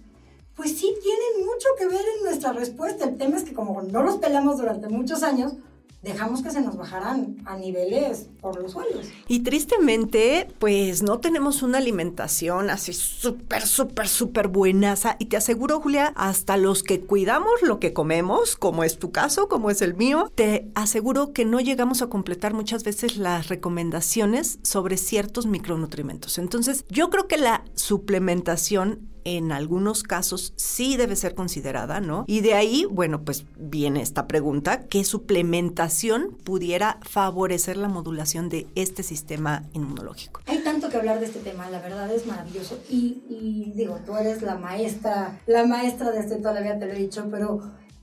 pues 0.55 0.77
sí 0.77 0.93
tienen 1.01 1.45
mucho 1.45 1.69
que 1.77 1.87
ver 1.87 2.01
en 2.17 2.25
nuestra 2.25 2.51
respuesta. 2.51 3.05
El 3.05 3.17
tema 3.17 3.37
es 3.37 3.43
que 3.43 3.53
como 3.53 3.81
no 3.81 4.03
los 4.03 4.17
pelamos 4.17 4.57
durante 4.57 4.89
muchos 4.89 5.23
años, 5.23 5.53
dejamos 6.01 6.41
que 6.41 6.49
se 6.49 6.61
nos 6.61 6.77
bajaran 6.77 7.37
a 7.45 7.57
niveles 7.57 8.29
por 8.41 8.61
los 8.61 8.71
suelos. 8.71 9.07
Y 9.27 9.41
tristemente, 9.41 10.47
pues 10.59 11.03
no 11.03 11.19
tenemos 11.19 11.61
una 11.61 11.77
alimentación 11.77 12.69
así 12.69 12.93
súper, 12.93 13.67
súper, 13.67 14.07
súper 14.07 14.47
buenaza. 14.47 15.17
Y 15.19 15.25
te 15.25 15.37
aseguro, 15.37 15.81
Julia, 15.81 16.13
hasta 16.15 16.57
los 16.57 16.83
que 16.83 17.01
cuidamos 17.01 17.61
lo 17.61 17.79
que 17.79 17.93
comemos, 17.93 18.55
como 18.55 18.83
es 18.83 18.97
tu 18.97 19.11
caso, 19.11 19.47
como 19.47 19.69
es 19.69 19.81
el 19.81 19.95
mío, 19.95 20.31
te 20.35 20.71
aseguro 20.75 21.33
que 21.33 21.45
no 21.45 21.59
llegamos 21.59 22.01
a 22.01 22.07
completar 22.07 22.53
muchas 22.53 22.83
veces 22.83 23.17
las 23.17 23.49
recomendaciones 23.49 24.59
sobre 24.63 24.97
ciertos 24.97 25.45
micronutrientes. 25.45 26.37
Entonces, 26.37 26.85
yo 26.89 27.09
creo 27.09 27.27
que 27.27 27.37
la 27.37 27.63
suplementación 27.75 29.09
en 29.23 29.51
algunos 29.51 30.03
casos 30.03 30.53
sí 30.55 30.97
debe 30.97 31.15
ser 31.15 31.35
considerada, 31.35 31.99
¿no? 31.99 32.25
Y 32.27 32.41
de 32.41 32.53
ahí, 32.53 32.85
bueno, 32.89 33.21
pues 33.23 33.45
viene 33.57 34.01
esta 34.01 34.27
pregunta, 34.27 34.81
¿qué 34.87 35.03
suplementación 35.03 36.37
pudiera 36.43 36.99
favorecer 37.01 37.77
la 37.77 37.87
modulación 37.87 38.49
de 38.49 38.67
este 38.75 39.03
sistema 39.03 39.63
inmunológico? 39.73 40.41
Hay 40.45 40.59
tanto 40.63 40.89
que 40.89 40.97
hablar 40.97 41.19
de 41.19 41.25
este 41.25 41.39
tema, 41.39 41.69
la 41.69 41.79
verdad 41.79 42.11
es 42.13 42.25
maravilloso. 42.25 42.79
Y, 42.89 43.71
digo, 43.75 43.99
tú 44.05 44.15
eres 44.17 44.41
la 44.41 44.57
maestra, 44.57 45.39
la 45.47 45.65
maestra 45.65 46.11
de 46.11 46.19
este 46.19 46.35
toda 46.37 46.53
la 46.53 46.61
vida 46.61 46.79
te 46.79 46.85
lo 46.85 46.93
he 46.93 46.99
dicho, 46.99 47.27
pero 47.29 47.61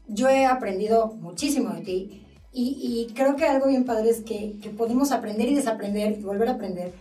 yo 0.09 0.29
he 0.29 0.47
aprendido 0.47 1.09
muchísimo 1.21 1.71
de 1.71 1.81
ti. 1.83 2.23
Y, 2.53 3.13
creo 3.15 3.37
que 3.37 3.45
algo 3.47 3.67
bien 3.69 3.85
padre 3.85 4.09
es 4.09 4.23
que, 4.23 4.59
que 4.63 4.71
podemos 4.71 5.13
aprender 5.13 5.49
y 5.49 5.57
desaprender 5.57 6.19
y 6.19 6.23
volver 6.23 6.49
a 6.49 6.53
aprender. 6.53 6.95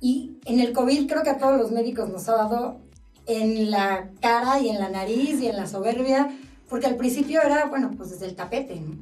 Y 0.00 0.38
en 0.46 0.58
el 0.58 0.72
COVID 0.72 1.06
creo 1.06 1.22
que 1.22 1.30
a 1.30 1.38
todos 1.38 1.58
los 1.58 1.70
médicos 1.70 2.08
nos 2.08 2.28
ha 2.28 2.32
dado 2.32 2.80
en 3.26 3.70
la 3.70 4.10
cara 4.20 4.60
y 4.60 4.68
en 4.68 4.78
la 4.78 4.88
nariz 4.88 5.40
y 5.40 5.48
en 5.48 5.56
la 5.56 5.66
soberbia, 5.66 6.30
porque 6.68 6.86
al 6.86 6.96
principio 6.96 7.42
era, 7.42 7.66
bueno, 7.66 7.90
pues 7.96 8.10
desde 8.10 8.26
el 8.26 8.34
tapete, 8.34 8.76
¿no? 8.80 8.96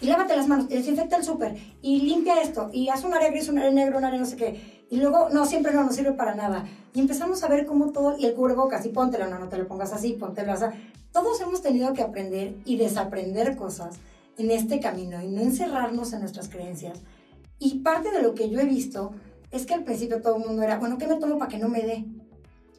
Y 0.00 0.06
lávate 0.06 0.36
las 0.36 0.48
manos, 0.48 0.68
desinfecta 0.68 1.16
el 1.16 1.24
súper, 1.24 1.56
y 1.80 2.02
limpia 2.02 2.42
esto, 2.42 2.68
y 2.72 2.88
haz 2.88 3.04
un 3.04 3.14
área 3.14 3.30
gris, 3.30 3.48
un 3.48 3.58
área 3.58 3.70
negro, 3.70 3.98
un 3.98 4.04
área 4.04 4.18
no 4.18 4.26
sé 4.26 4.36
qué. 4.36 4.84
Y 4.90 4.96
luego, 4.96 5.30
no, 5.30 5.46
siempre 5.46 5.72
no 5.72 5.84
nos 5.84 5.94
sirve 5.94 6.12
para 6.12 6.34
nada. 6.34 6.66
Y 6.92 7.00
empezamos 7.00 7.42
a 7.42 7.48
ver 7.48 7.64
cómo 7.64 7.90
todo, 7.90 8.18
y 8.18 8.26
el 8.26 8.34
cubrebocas, 8.34 8.84
y 8.84 8.90
póntelo, 8.90 9.28
no, 9.28 9.38
no 9.38 9.48
te 9.48 9.56
lo 9.56 9.66
pongas 9.66 9.92
así, 9.92 10.12
póntelo 10.12 10.52
así. 10.52 10.66
Todos 11.12 11.40
hemos 11.40 11.62
tenido 11.62 11.94
que 11.94 12.02
aprender 12.02 12.54
y 12.64 12.76
desaprender 12.76 13.56
cosas 13.56 13.96
en 14.36 14.50
este 14.50 14.80
camino 14.80 15.22
y 15.22 15.28
no 15.28 15.40
encerrarnos 15.40 16.12
en 16.12 16.20
nuestras 16.20 16.48
creencias. 16.48 16.98
Y 17.58 17.78
parte 17.78 18.10
de 18.10 18.20
lo 18.20 18.34
que 18.34 18.50
yo 18.50 18.60
he 18.60 18.64
visto 18.64 19.12
es 19.50 19.64
que 19.64 19.74
al 19.74 19.84
principio 19.84 20.20
todo 20.20 20.36
el 20.36 20.44
mundo 20.44 20.62
era, 20.62 20.78
bueno, 20.78 20.98
¿qué 20.98 21.06
me 21.06 21.16
tomo 21.16 21.38
para 21.38 21.50
que 21.50 21.58
no 21.58 21.68
me 21.68 21.82
dé? 21.82 22.04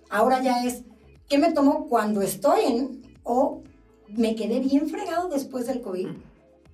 Ahora 0.09 0.41
ya 0.41 0.63
es, 0.63 0.83
¿qué 1.27 1.37
me 1.37 1.51
tomo 1.51 1.87
cuando 1.87 2.21
estoy 2.21 2.61
en 2.65 3.01
o 3.23 3.63
me 4.07 4.35
quedé 4.35 4.59
bien 4.59 4.87
fregado 4.87 5.29
después 5.29 5.67
del 5.67 5.81
COVID? 5.81 6.07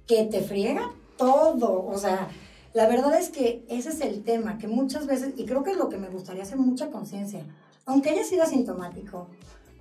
Que 0.08 0.26
te 0.26 0.42
friega 0.42 0.92
todo. 1.18 1.86
O 1.86 1.98
sea, 1.98 2.30
la 2.74 2.88
verdad 2.88 3.20
es 3.20 3.30
que 3.30 3.66
ese 3.70 3.90
es 3.90 4.02
el 4.02 4.24
tema, 4.24 4.58
que 4.58 4.68
muchas 4.68 5.06
veces, 5.06 5.34
y 5.38 5.46
creo 5.46 5.64
que 5.64 5.72
es 5.72 5.78
lo 5.78 5.90
que 5.90 5.98
me 5.98 6.10
gustaría 6.10 6.44
hacer 6.44 6.58
mucha 6.58 6.90
conciencia, 6.90 7.46
aunque 7.86 8.10
hayas 8.10 8.28
sido 8.28 8.44
asintomático, 8.44 9.28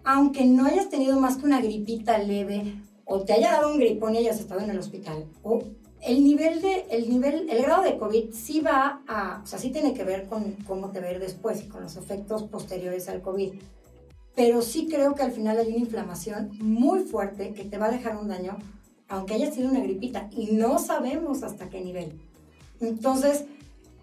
aunque 0.04 0.44
no 0.44 0.66
hayas 0.66 0.88
tenido 0.88 1.18
más 1.20 1.36
que 1.36 1.46
una 1.46 1.60
gripita 1.60 2.18
leve, 2.18 2.74
o 3.04 3.20
te 3.20 3.32
haya 3.32 3.52
dado 3.52 3.72
un 3.72 3.78
gripón 3.78 4.14
y 4.14 4.18
hayas 4.18 4.40
estado 4.40 4.60
en 4.60 4.70
el 4.70 4.78
hospital, 4.78 5.26
o 5.42 5.62
el 6.02 6.24
nivel 6.24 6.62
de, 6.62 6.86
el 6.90 7.10
nivel, 7.10 7.48
el 7.50 7.62
grado 7.62 7.82
de 7.82 7.98
COVID 7.98 8.32
sí 8.32 8.60
va 8.60 9.02
a, 9.06 9.40
o 9.42 9.46
sea, 9.46 9.58
sí 9.58 9.70
tiene 9.70 9.92
que 9.92 10.04
ver 10.04 10.26
con 10.26 10.52
cómo 10.66 10.90
te 10.90 10.98
ir 11.10 11.18
después 11.18 11.62
y 11.62 11.68
con 11.68 11.82
los 11.82 11.96
efectos 11.96 12.44
posteriores 12.44 13.08
al 13.08 13.20
COVID. 13.20 13.52
Pero 14.34 14.62
sí 14.62 14.88
creo 14.88 15.14
que 15.14 15.22
al 15.22 15.32
final 15.32 15.58
hay 15.58 15.68
una 15.68 15.78
inflamación 15.78 16.50
muy 16.60 17.00
fuerte 17.00 17.52
que 17.52 17.64
te 17.64 17.78
va 17.78 17.86
a 17.86 17.90
dejar 17.90 18.16
un 18.16 18.28
daño, 18.28 18.56
aunque 19.08 19.34
haya 19.34 19.50
sido 19.50 19.68
una 19.70 19.80
gripita, 19.80 20.28
y 20.30 20.52
no 20.52 20.78
sabemos 20.78 21.42
hasta 21.42 21.68
qué 21.68 21.80
nivel. 21.80 22.18
Entonces, 22.80 23.44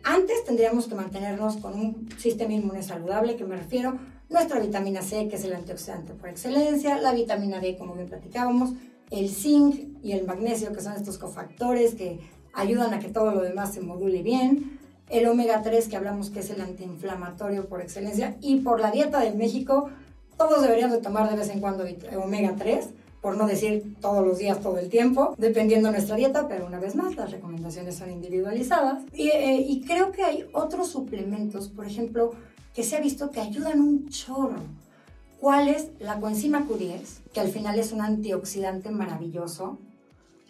antes 0.03 0.43
tendríamos 0.45 0.87
que 0.87 0.95
mantenernos 0.95 1.57
con 1.57 1.73
un 1.73 2.09
sistema 2.19 2.53
inmune 2.53 2.83
saludable, 2.83 3.35
que 3.35 3.45
me 3.45 3.57
refiero, 3.57 3.97
nuestra 4.29 4.59
vitamina 4.59 5.01
C, 5.01 5.27
que 5.27 5.37
es 5.37 5.43
el 5.45 5.53
antioxidante 5.53 6.13
por 6.13 6.29
excelencia, 6.29 6.99
la 6.99 7.13
vitamina 7.13 7.59
D, 7.59 7.77
como 7.77 7.95
bien 7.95 8.07
platicábamos, 8.07 8.73
el 9.11 9.29
zinc 9.29 10.03
y 10.03 10.11
el 10.11 10.25
magnesio, 10.25 10.73
que 10.73 10.81
son 10.81 10.93
estos 10.93 11.17
cofactores 11.17 11.95
que 11.95 12.19
ayudan 12.53 12.93
a 12.93 12.99
que 12.99 13.09
todo 13.09 13.31
lo 13.31 13.41
demás 13.41 13.73
se 13.73 13.81
module 13.81 14.21
bien, 14.23 14.79
el 15.09 15.27
omega 15.27 15.61
3, 15.61 15.87
que 15.87 15.95
hablamos 15.95 16.29
que 16.29 16.39
es 16.39 16.49
el 16.49 16.59
antiinflamatorio 16.59 17.67
por 17.67 17.81
excelencia, 17.81 18.35
y 18.41 18.57
por 18.57 18.79
la 18.81 18.91
dieta 18.91 19.19
de 19.21 19.31
México, 19.31 19.89
todos 20.37 20.61
deberíamos 20.61 20.97
de 20.97 21.01
tomar 21.01 21.29
de 21.29 21.37
vez 21.37 21.49
en 21.49 21.61
cuando 21.61 21.85
omega 22.21 22.55
3, 22.57 22.89
por 23.21 23.37
no 23.37 23.47
decir 23.47 23.95
todos 23.99 24.25
los 24.25 24.37
días, 24.37 24.59
todo 24.59 24.77
el 24.77 24.89
tiempo, 24.89 25.33
dependiendo 25.37 25.87
de 25.89 25.93
nuestra 25.93 26.15
dieta, 26.15 26.47
pero 26.47 26.65
una 26.65 26.79
vez 26.79 26.95
más, 26.95 27.15
las 27.15 27.31
recomendaciones 27.31 27.95
son 27.95 28.11
individualizadas. 28.11 29.03
Y, 29.13 29.29
eh, 29.29 29.65
y 29.67 29.81
creo 29.81 30.11
que 30.11 30.23
hay 30.23 30.45
otros 30.53 30.89
suplementos, 30.89 31.69
por 31.69 31.85
ejemplo, 31.85 32.31
que 32.73 32.83
se 32.83 32.95
ha 32.95 33.01
visto 33.01 33.31
que 33.31 33.41
ayudan 33.41 33.81
un 33.81 34.07
chorro 34.09 34.61
¿Cuál 35.39 35.69
es 35.69 35.89
la 35.99 36.19
coenzima 36.19 36.67
Q10? 36.67 37.31
Que 37.33 37.39
al 37.39 37.49
final 37.49 37.77
es 37.79 37.91
un 37.91 38.01
antioxidante 38.01 38.89
maravilloso 38.89 39.77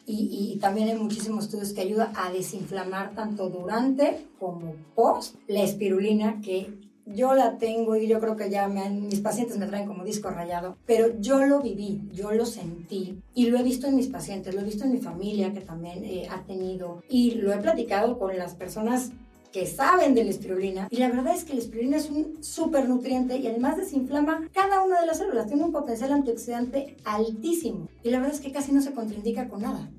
y, 0.06 0.54
y, 0.54 0.60
también 0.60 0.88
hay 0.88 0.95
muchísimos 0.95 1.45
estudios 1.45 1.73
que 1.73 1.82
ayuda 1.82 2.13
a 2.15 2.32
desinflamar 2.32 3.13
tanto 3.13 3.50
durante 3.50 4.26
como 4.39 4.73
post. 4.95 5.36
La 5.47 5.63
espirulina, 5.63 6.39
que 6.41 6.71
yo 7.13 7.34
la 7.34 7.58
tengo 7.58 7.95
y 7.95 8.08
yo 8.08 8.19
creo 8.19 8.36
que 8.36 8.50
ya 8.50 8.67
me 8.67 8.89
mis 8.89 9.21
pacientes 9.21 9.58
me 9.58 9.67
traen 9.67 9.88
como 9.88 10.04
disco 10.04 10.30
rayado, 10.30 10.78
pero 10.86 11.19
yo 11.19 11.45
lo 11.45 11.62
viví, 11.62 12.02
yo 12.13 12.32
lo 12.32 12.45
sentí 12.45 13.21
y 13.34 13.47
lo 13.47 13.58
he 13.58 13.63
visto 13.63 13.88
en 13.88 13.95
mis 13.95 14.08
pacientes, 14.08 14.54
lo 14.54 14.62
he 14.62 14.65
visto 14.65 14.84
en 14.84 14.91
mi 14.91 15.00
familia 15.00 15.54
que 15.54 15.62
también 15.62 16.04
eh, 16.04 16.28
ha 16.30 16.43
tenido 16.43 17.02
y 17.10 17.32
lo 17.36 17.54
he 17.54 17.58
platicado 17.58 18.19
con 18.19 18.38
las 18.38 18.56
personas 18.56 19.12
que 19.52 19.66
saben 19.66 20.14
de 20.16 20.24
la 20.24 20.32
espirulina. 20.32 20.88
Y 20.90 20.98
la 20.98 21.10
verdad 21.10 21.34
es 21.36 21.44
que 21.44 21.54
la 21.54 21.60
espirulina 21.60 21.98
es 21.98 22.10
un 22.10 22.44
súper 22.44 22.88
nutriente 22.88 23.38
y 23.38 23.48
además 23.48 23.78
desinflama 23.78 24.50
cada 24.54 24.84
una 24.84 25.00
de 25.00 25.08
las 25.08 25.18
células. 25.18 25.48
Tiene 25.48 25.64
un 25.64 25.72
potencial 25.72 26.12
antioxidante 26.14 26.98
altísimo. 27.04 27.88
Y 28.04 28.10
la 28.10 28.20
verdad 28.20 28.36
es 28.36 28.42
que 28.42 28.52
casi 28.52 28.72
no 28.72 28.82
se 28.82 28.94
contraindica 28.94 29.48
con 29.48 29.62
nada. 29.62 29.90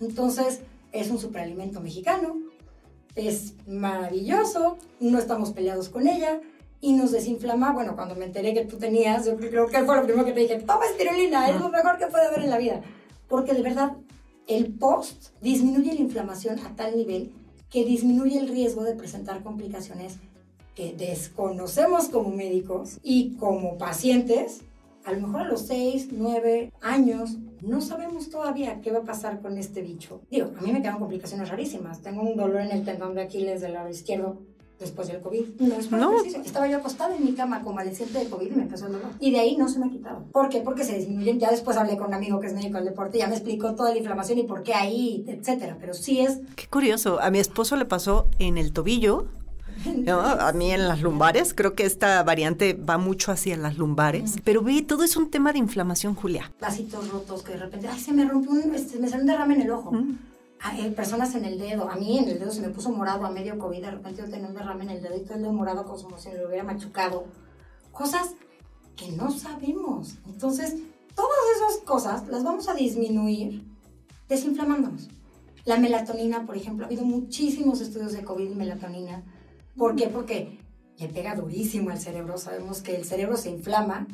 Entonces, 0.00 0.60
es 0.92 1.10
un 1.10 1.18
superalimento 1.18 1.80
mexicano. 1.80 2.36
es 3.14 3.54
maravilloso, 3.66 4.76
no 5.00 5.18
estamos 5.18 5.52
peleados 5.52 5.88
con 5.88 6.06
ella 6.06 6.40
y 6.82 6.92
nos 6.92 7.12
desinflama. 7.12 7.72
Bueno, 7.72 7.96
cuando 7.96 8.14
me 8.14 8.26
enteré 8.26 8.52
que 8.52 8.66
tú 8.66 8.76
tenías, 8.76 9.24
yo 9.24 9.36
creo 9.36 9.66
que 9.68 9.84
fue 9.84 9.96
lo 9.96 10.04
primero 10.04 10.26
que 10.26 10.32
te 10.32 10.40
dije, 10.40 10.60
toma 10.60 10.84
espirulina, 10.84 11.48
es 11.48 11.58
lo 11.58 11.70
mejor 11.70 11.96
que 11.96 12.08
puede 12.08 12.26
haber 12.26 12.40
en 12.40 12.50
la 12.50 12.58
vida. 12.58 12.82
Porque 13.26 13.54
de 13.54 13.62
verdad, 13.62 13.96
el 14.46 14.74
post 14.74 15.28
disminuye 15.40 15.94
la 15.94 16.00
inflamación 16.00 16.58
a 16.60 16.76
tal 16.76 16.96
nivel 16.96 17.32
que 17.76 17.84
disminuye 17.84 18.38
el 18.38 18.48
riesgo 18.48 18.84
de 18.84 18.94
presentar 18.94 19.42
complicaciones 19.42 20.16
que 20.74 20.94
desconocemos 20.94 22.08
como 22.08 22.30
médicos 22.30 22.98
y 23.02 23.36
como 23.36 23.76
pacientes. 23.76 24.62
A 25.04 25.12
lo 25.12 25.20
mejor 25.26 25.42
a 25.42 25.48
los 25.48 25.66
6, 25.66 26.08
9 26.10 26.72
años 26.80 27.36
no 27.60 27.82
sabemos 27.82 28.30
todavía 28.30 28.80
qué 28.80 28.92
va 28.92 29.00
a 29.00 29.04
pasar 29.04 29.42
con 29.42 29.58
este 29.58 29.82
bicho. 29.82 30.22
Digo, 30.30 30.52
a 30.56 30.62
mí 30.62 30.72
me 30.72 30.80
quedan 30.80 30.98
complicaciones 30.98 31.50
rarísimas. 31.50 32.00
Tengo 32.00 32.22
un 32.22 32.34
dolor 32.34 32.62
en 32.62 32.70
el 32.70 32.82
tendón 32.82 33.14
de 33.14 33.20
Aquiles 33.20 33.60
del 33.60 33.74
lado 33.74 33.90
izquierdo 33.90 34.38
después 34.78 35.08
del 35.08 35.20
COVID. 35.20 35.60
No 35.60 35.74
es 35.76 35.90
no. 35.90 36.22
Estaba 36.22 36.68
yo 36.68 36.78
acostada 36.78 37.16
en 37.16 37.24
mi 37.24 37.32
cama 37.32 37.62
convaleciente 37.62 38.18
de 38.18 38.28
COVID 38.28 38.46
y 38.46 38.56
me 38.56 38.62
empezó 38.62 38.86
el 38.86 38.92
dolor. 38.92 39.10
Y 39.20 39.30
de 39.30 39.40
ahí 39.40 39.56
no 39.56 39.68
se 39.68 39.78
me 39.78 39.86
ha 39.86 39.90
quitado. 39.90 40.24
¿Por 40.32 40.48
qué? 40.48 40.60
Porque 40.60 40.84
se 40.84 40.96
disminuyen. 40.98 41.38
Ya 41.38 41.50
después 41.50 41.76
hablé 41.76 41.96
con 41.96 42.08
un 42.08 42.14
amigo 42.14 42.40
que 42.40 42.48
es 42.48 42.54
médico 42.54 42.76
del 42.76 42.86
deporte 42.86 43.18
ya 43.18 43.28
me 43.28 43.34
explicó 43.34 43.74
toda 43.74 43.90
la 43.90 43.98
inflamación 43.98 44.38
y 44.38 44.42
por 44.44 44.62
qué 44.62 44.74
ahí, 44.74 45.24
etcétera. 45.26 45.76
Pero 45.80 45.94
sí 45.94 46.20
es... 46.20 46.38
Qué 46.54 46.66
curioso. 46.66 47.20
A 47.20 47.30
mi 47.30 47.38
esposo 47.38 47.76
le 47.76 47.84
pasó 47.84 48.26
en 48.38 48.58
el 48.58 48.72
tobillo 48.72 49.26
a 50.08 50.52
mí 50.52 50.72
en 50.72 50.88
las 50.88 51.02
lumbares, 51.02 51.54
creo 51.54 51.74
que 51.74 51.84
esta 51.84 52.22
variante 52.22 52.74
va 52.74 52.98
mucho 52.98 53.32
hacia 53.32 53.56
las 53.56 53.76
lumbares, 53.76 54.36
pero 54.44 54.62
ve, 54.62 54.82
todo 54.82 55.04
es 55.04 55.16
un 55.16 55.30
tema 55.30 55.52
de 55.52 55.58
inflamación, 55.58 56.14
Julia. 56.14 56.52
Vasitos 56.60 57.10
rotos 57.10 57.42
que 57.42 57.52
de 57.52 57.58
repente, 57.58 57.88
ay, 57.88 58.00
se 58.00 58.12
me 58.12 58.24
rompió 58.24 58.52
un, 58.52 58.74
este, 58.74 58.98
me 58.98 59.08
salió 59.08 59.22
un 59.22 59.28
derrame 59.28 59.54
en 59.54 59.62
el 59.62 59.70
ojo. 59.70 59.92
Hay 60.60 60.90
personas 60.90 61.34
en 61.34 61.44
el 61.44 61.58
dedo, 61.58 61.88
a 61.88 61.96
mí 61.96 62.18
en 62.18 62.28
el 62.28 62.38
dedo 62.38 62.50
se 62.50 62.62
me 62.62 62.70
puso 62.70 62.90
morado 62.90 63.26
a 63.26 63.30
medio 63.30 63.58
COVID, 63.58 63.82
de 63.82 63.90
repente 63.90 64.22
yo 64.22 64.30
tenía 64.30 64.48
un 64.48 64.54
derrame 64.54 64.84
en 64.84 64.90
el 64.90 65.02
dedo 65.02 65.16
y 65.16 65.20
todo 65.20 65.34
el 65.34 65.42
dedo 65.42 65.52
morado 65.52 65.84
como 65.84 66.18
si 66.18 66.30
me 66.30 66.38
lo 66.38 66.48
hubiera 66.48 66.64
machucado. 66.64 67.24
Cosas 67.92 68.34
que 68.96 69.12
no 69.12 69.30
sabemos. 69.30 70.16
Entonces, 70.26 70.76
todas 71.14 71.38
esas 71.56 71.82
cosas 71.84 72.26
las 72.28 72.42
vamos 72.42 72.68
a 72.68 72.74
disminuir 72.74 73.64
desinflamándonos. 74.28 75.08
La 75.64 75.78
melatonina, 75.78 76.46
por 76.46 76.56
ejemplo, 76.56 76.84
ha 76.84 76.88
habido 76.88 77.04
muchísimos 77.04 77.80
estudios 77.80 78.12
de 78.12 78.24
COVID 78.24 78.50
y 78.50 78.54
melatonina 78.54 79.22
¿Por 79.76 79.94
qué? 79.94 80.08
Porque 80.08 80.58
le 80.98 81.08
pega 81.08 81.34
durísimo 81.34 81.90
al 81.90 82.00
cerebro. 82.00 82.38
Sabemos 82.38 82.80
que 82.80 82.96
el 82.96 83.04
cerebro 83.04 83.36
se 83.36 83.50
inflama 83.50 84.06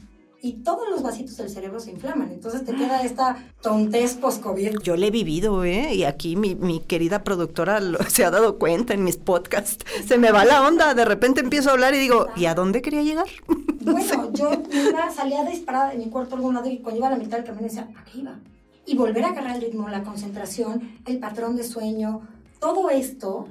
y 0.44 0.54
todos 0.64 0.90
los 0.90 1.02
vasitos 1.02 1.36
del 1.36 1.48
cerebro 1.48 1.78
se 1.78 1.92
inflaman. 1.92 2.32
Entonces 2.32 2.64
te 2.64 2.74
queda 2.74 3.02
esta 3.02 3.36
tontez 3.62 4.14
post-COVID. 4.14 4.80
Yo 4.82 4.96
le 4.96 5.06
he 5.06 5.10
vivido, 5.12 5.62
¿eh? 5.62 5.94
Y 5.94 6.02
aquí 6.02 6.34
mi, 6.34 6.56
mi 6.56 6.80
querida 6.80 7.22
productora 7.22 7.80
se 8.08 8.24
ha 8.24 8.30
dado 8.32 8.58
cuenta 8.58 8.92
en 8.92 9.04
mis 9.04 9.16
podcasts. 9.16 9.86
Se 10.04 10.18
me 10.18 10.32
va 10.32 10.44
la 10.44 10.66
onda. 10.66 10.94
De 10.94 11.04
repente 11.04 11.40
empiezo 11.40 11.70
a 11.70 11.74
hablar 11.74 11.94
y 11.94 11.98
digo, 11.98 12.26
¿y 12.34 12.46
a 12.46 12.54
dónde 12.54 12.82
quería 12.82 13.02
llegar? 13.02 13.26
Bueno, 13.84 14.32
yo 14.32 14.52
iba, 14.70 15.10
salía 15.10 15.42
disparada 15.42 15.90
de 15.90 15.98
mi 15.98 16.06
cuarto 16.06 16.36
a 16.36 16.38
algún 16.38 16.54
lado 16.54 16.68
y 16.68 16.78
cuando 16.78 16.98
iba 16.98 17.08
a 17.08 17.10
la 17.10 17.16
mitad 17.16 17.38
del 17.38 17.44
camino 17.44 17.64
decía, 17.66 17.88
¿a 17.96 18.04
qué 18.04 18.18
iba? 18.18 18.38
Y 18.86 18.96
volver 18.96 19.24
a 19.24 19.30
agarrar 19.30 19.56
el 19.56 19.62
ritmo, 19.62 19.88
la 19.88 20.04
concentración, 20.04 21.00
el 21.04 21.18
patrón 21.18 21.56
de 21.56 21.64
sueño, 21.64 22.20
todo 22.60 22.90
esto 22.90 23.48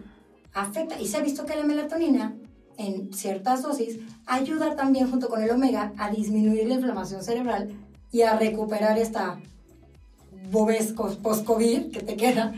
afecta. 0.53 0.97
Y 1.01 1.07
se 1.09 1.17
ha 1.17 1.21
visto 1.21 1.45
que 1.45 1.57
la 1.57 1.65
melatonina, 1.65 2.33
en 2.81 3.13
ciertas 3.13 3.61
dosis, 3.61 3.99
ayuda 4.25 4.75
también 4.75 5.09
junto 5.09 5.29
con 5.29 5.41
el 5.41 5.51
omega 5.51 5.93
a 5.97 6.09
disminuir 6.09 6.67
la 6.67 6.75
inflamación 6.75 7.23
cerebral 7.23 7.69
y 8.11 8.21
a 8.21 8.37
recuperar 8.37 8.97
esta 8.97 9.39
bobes 10.51 10.93
post-COVID 10.93 11.91
que 11.91 12.01
te 12.01 12.15
queda 12.15 12.53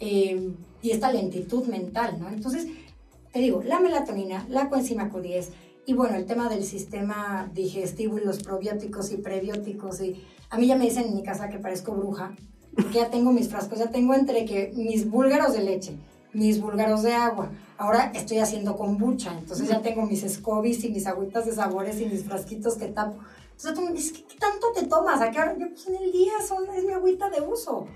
eh, 0.00 0.52
y 0.82 0.90
esta 0.90 1.12
lentitud 1.12 1.64
mental, 1.66 2.18
¿no? 2.18 2.28
Entonces, 2.28 2.66
te 3.32 3.38
digo, 3.38 3.62
la 3.62 3.80
melatonina, 3.80 4.46
la 4.48 4.68
coenzima 4.68 5.10
Q10 5.10 5.48
y 5.86 5.92
bueno, 5.92 6.16
el 6.16 6.24
tema 6.24 6.48
del 6.48 6.64
sistema 6.64 7.50
digestivo 7.52 8.18
y 8.18 8.24
los 8.24 8.42
probióticos 8.42 9.12
y 9.12 9.18
prebióticos 9.18 10.00
y 10.00 10.22
a 10.50 10.58
mí 10.58 10.66
ya 10.66 10.76
me 10.76 10.84
dicen 10.84 11.06
en 11.08 11.16
mi 11.16 11.22
casa 11.22 11.48
que 11.48 11.58
parezco 11.58 11.92
bruja, 11.92 12.34
porque 12.74 12.94
ya 12.94 13.10
tengo 13.10 13.32
mis 13.32 13.48
frascos, 13.48 13.78
ya 13.78 13.90
tengo 13.90 14.14
entre 14.14 14.44
que 14.44 14.72
mis 14.74 15.10
búlgaros 15.10 15.52
de 15.54 15.62
leche, 15.62 15.96
mis 16.32 16.60
búlgaros 16.60 17.02
de 17.02 17.12
agua. 17.12 17.50
Ahora 17.76 18.12
estoy 18.14 18.38
haciendo 18.38 18.76
kombucha, 18.76 19.36
entonces 19.36 19.68
ya 19.68 19.82
tengo 19.82 20.06
mis 20.06 20.22
scobis 20.32 20.84
y 20.84 20.90
mis 20.90 21.06
agüitas 21.06 21.46
de 21.46 21.52
sabores 21.52 22.00
y 22.00 22.06
mis 22.06 22.24
frasquitos 22.24 22.76
que 22.76 22.86
tapo. 22.86 23.18
Entonces 23.50 23.74
tú 23.74 23.80
me 23.82 23.92
dices, 23.92 24.12
¿qué, 24.12 24.36
tanto 24.38 24.72
te 24.72 24.86
tomas? 24.86 25.20
¿A 25.20 25.30
qué 25.30 25.40
hora? 25.40 25.56
Yo, 25.58 25.68
pues 25.68 25.86
en 25.88 25.96
el 25.96 26.12
día 26.12 26.32
son, 26.46 26.68
es 26.74 26.84
mi 26.84 26.92
agüita 26.92 27.30
de 27.30 27.40
uso, 27.40 27.86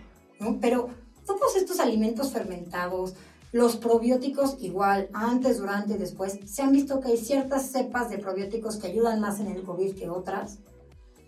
¿no? 0.40 0.58
Pero 0.60 0.88
todos 1.26 1.56
estos 1.56 1.78
alimentos 1.78 2.32
fermentados, 2.32 3.14
los 3.52 3.76
probióticos 3.76 4.56
igual, 4.60 5.08
antes, 5.12 5.58
durante 5.58 5.94
y 5.94 5.98
después, 5.98 6.38
se 6.46 6.62
han 6.62 6.72
visto 6.72 7.00
que 7.00 7.08
hay 7.08 7.16
ciertas 7.16 7.70
cepas 7.70 8.10
de 8.10 8.18
probióticos 8.18 8.76
que 8.76 8.88
ayudan 8.88 9.20
más 9.20 9.40
en 9.40 9.48
el 9.48 9.62
COVID 9.62 9.94
que 9.94 10.10
otras. 10.10 10.58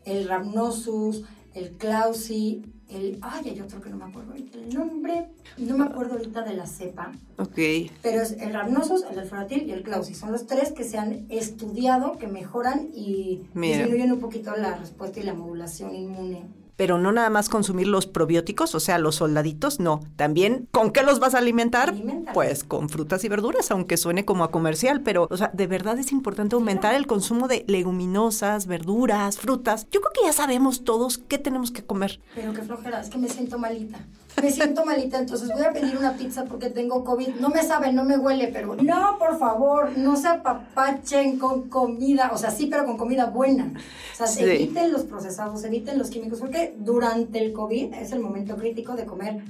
El 0.04 0.28
Rhamnosus, 0.28 1.24
el 1.54 1.76
Clausi, 1.76 2.64
el, 2.90 3.18
ay, 3.22 3.50
hay 3.50 3.60
otro 3.60 3.80
que 3.80 3.90
no 3.90 3.96
me 3.96 4.04
acuerdo 4.04 4.32
ahorita 4.32 4.58
el 4.58 4.74
nombre, 4.74 5.28
no 5.58 5.78
me 5.78 5.84
acuerdo 5.84 6.14
ahorita 6.14 6.42
de 6.42 6.54
la 6.54 6.66
cepa. 6.66 7.12
Ok. 7.38 7.58
Pero 8.02 8.22
es 8.22 8.32
el 8.32 8.52
Rhamnosus, 8.52 9.04
el 9.10 9.18
Alforatil 9.18 9.68
y 9.68 9.72
el 9.72 9.82
Clausi. 9.82 10.14
Son 10.14 10.32
los 10.32 10.46
tres 10.46 10.72
que 10.72 10.84
se 10.84 10.98
han 10.98 11.26
estudiado, 11.28 12.18
que 12.18 12.26
mejoran 12.26 12.88
y 12.92 13.42
disminuyen 13.54 14.12
un 14.12 14.20
poquito 14.20 14.54
la 14.56 14.76
respuesta 14.76 15.20
y 15.20 15.22
la 15.22 15.34
modulación 15.34 15.94
inmune 15.94 16.59
pero 16.80 16.96
no 16.96 17.12
nada 17.12 17.28
más 17.28 17.50
consumir 17.50 17.86
los 17.86 18.06
probióticos, 18.06 18.74
o 18.74 18.80
sea, 18.80 18.96
los 18.96 19.16
soldaditos, 19.16 19.80
no. 19.80 20.00
También, 20.16 20.66
¿con 20.70 20.92
qué 20.92 21.02
los 21.02 21.20
vas 21.20 21.34
a 21.34 21.38
alimentar? 21.38 21.94
Pues 22.32 22.64
con 22.64 22.88
frutas 22.88 23.22
y 23.22 23.28
verduras, 23.28 23.70
aunque 23.70 23.98
suene 23.98 24.24
como 24.24 24.44
a 24.44 24.50
comercial, 24.50 25.02
pero, 25.02 25.28
o 25.30 25.36
sea, 25.36 25.50
de 25.52 25.66
verdad 25.66 25.98
es 25.98 26.10
importante 26.10 26.54
aumentar 26.54 26.94
el 26.94 27.06
consumo 27.06 27.48
de 27.48 27.66
leguminosas, 27.68 28.66
verduras, 28.66 29.36
frutas. 29.36 29.88
Yo 29.90 30.00
creo 30.00 30.12
que 30.14 30.22
ya 30.24 30.32
sabemos 30.32 30.82
todos 30.82 31.18
qué 31.18 31.36
tenemos 31.36 31.70
que 31.70 31.84
comer. 31.84 32.18
Pero 32.34 32.54
qué 32.54 32.62
flojera, 32.62 33.02
es 33.02 33.10
que 33.10 33.18
me 33.18 33.28
siento 33.28 33.58
malita 33.58 33.98
me 34.42 34.50
siento 34.50 34.84
malita, 34.84 35.18
entonces 35.18 35.50
voy 35.52 35.64
a 35.64 35.72
pedir 35.72 35.96
una 35.96 36.14
pizza 36.14 36.44
porque 36.44 36.70
tengo 36.70 37.04
COVID. 37.04 37.36
No 37.36 37.48
me 37.50 37.62
sabe, 37.62 37.92
no 37.92 38.04
me 38.04 38.16
huele, 38.16 38.48
pero 38.48 38.74
no, 38.76 39.18
por 39.18 39.38
favor, 39.38 39.96
no 39.96 40.16
se 40.16 40.28
apapachen 40.28 41.38
con 41.38 41.68
comida, 41.68 42.30
o 42.32 42.38
sea, 42.38 42.50
sí, 42.50 42.66
pero 42.66 42.86
con 42.86 42.96
comida 42.96 43.26
buena. 43.26 43.72
O 44.20 44.26
sea, 44.26 44.46
eviten 44.46 44.92
los 44.92 45.04
procesados, 45.04 45.64
eviten 45.64 45.98
los 45.98 46.10
químicos, 46.10 46.40
porque 46.40 46.74
durante 46.78 47.38
el 47.38 47.52
COVID 47.52 47.94
es 47.94 48.12
el 48.12 48.20
momento 48.20 48.56
crítico 48.56 48.94
de 48.94 49.04
comer 49.04 49.44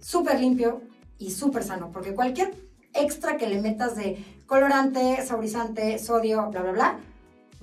súper 0.00 0.40
limpio 0.40 0.82
y 1.18 1.30
súper 1.30 1.64
sano, 1.64 1.90
porque 1.92 2.14
cualquier 2.14 2.54
extra 2.94 3.36
que 3.36 3.48
le 3.48 3.60
metas 3.60 3.96
de 3.96 4.24
colorante, 4.46 5.24
saborizante, 5.24 5.98
sodio, 5.98 6.50
bla, 6.50 6.62
bla, 6.62 6.72
bla, 6.72 6.98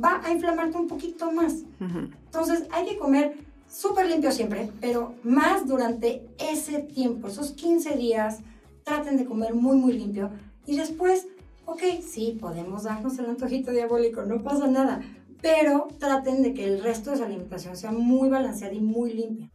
va 0.03 0.21
a 0.23 0.31
inflamarte 0.31 0.77
un 0.77 0.87
poquito 0.87 1.31
más. 1.31 1.63
Entonces, 1.79 2.67
hay 2.71 2.85
que 2.85 2.97
comer 2.97 3.37
súper 3.73 4.07
limpio 4.07 4.31
siempre, 4.31 4.71
pero 4.79 5.15
más 5.23 5.67
durante 5.67 6.25
ese 6.37 6.79
tiempo, 6.79 7.27
esos 7.27 7.51
15 7.51 7.97
días, 7.97 8.39
traten 8.83 9.17
de 9.17 9.25
comer 9.25 9.55
muy, 9.55 9.75
muy 9.77 9.93
limpio. 9.93 10.29
Y 10.65 10.77
después, 10.77 11.27
ok, 11.65 11.81
sí, 12.05 12.37
podemos 12.39 12.83
darnos 12.83 13.17
el 13.17 13.25
antojito 13.25 13.71
diabólico, 13.71 14.23
no 14.23 14.43
pasa 14.43 14.67
nada, 14.67 15.01
pero 15.41 15.87
traten 15.99 16.43
de 16.43 16.53
que 16.53 16.65
el 16.65 16.83
resto 16.83 17.11
de 17.11 17.17
su 17.17 17.23
alimentación 17.23 17.75
sea 17.75 17.91
muy 17.91 18.29
balanceada 18.29 18.73
y 18.73 18.79
muy 18.79 19.13
limpia. 19.13 19.51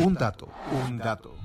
Un 0.00 0.14
dato, 0.14 0.48
un 0.88 0.98
dato. 0.98 1.36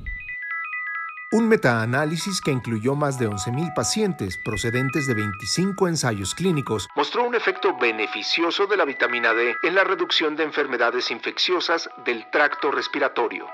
Un 1.31 1.47
metaanálisis 1.47 2.41
que 2.41 2.49
incluyó 2.49 2.95
más 2.95 3.19
de 3.19 3.29
11.000 3.29 3.75
pacientes 3.75 4.39
procedentes 4.43 5.05
de 5.05 5.13
25 5.13 5.87
ensayos 5.87 6.33
clínicos 6.33 6.87
mostró 6.95 7.23
un 7.27 7.35
efecto 7.35 7.77
beneficioso 7.77 8.65
de 8.65 8.75
la 8.75 8.83
vitamina 8.83 9.31
D 9.35 9.53
en 9.61 9.75
la 9.75 9.83
reducción 9.83 10.35
de 10.35 10.43
enfermedades 10.43 11.11
infecciosas 11.11 11.87
del 12.03 12.25
tracto 12.31 12.71
respiratorio. 12.71 13.45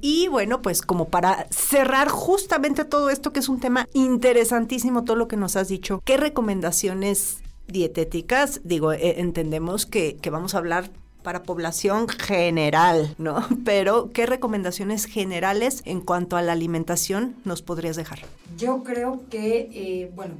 Y 0.00 0.28
bueno, 0.28 0.62
pues 0.62 0.80
como 0.80 1.10
para 1.10 1.46
cerrar 1.50 2.08
justamente 2.08 2.86
todo 2.86 3.10
esto 3.10 3.34
que 3.34 3.40
es 3.40 3.50
un 3.50 3.60
tema 3.60 3.88
interesantísimo, 3.92 5.04
todo 5.04 5.16
lo 5.16 5.28
que 5.28 5.36
nos 5.36 5.56
has 5.56 5.68
dicho, 5.68 6.00
¿qué 6.06 6.16
recomendaciones 6.16 7.42
dietéticas? 7.66 8.62
Digo, 8.64 8.94
eh, 8.94 9.20
entendemos 9.20 9.84
que, 9.84 10.16
que 10.16 10.30
vamos 10.30 10.54
a 10.54 10.58
hablar 10.58 10.90
para 11.22 11.42
población 11.42 12.08
general, 12.08 13.14
¿no? 13.18 13.46
Pero, 13.64 14.10
¿qué 14.12 14.26
recomendaciones 14.26 15.06
generales 15.06 15.82
en 15.84 16.00
cuanto 16.00 16.36
a 16.36 16.42
la 16.42 16.52
alimentación 16.52 17.36
nos 17.44 17.62
podrías 17.62 17.96
dejar? 17.96 18.20
Yo 18.56 18.82
creo 18.82 19.22
que, 19.30 19.70
eh, 19.72 20.12
bueno, 20.14 20.34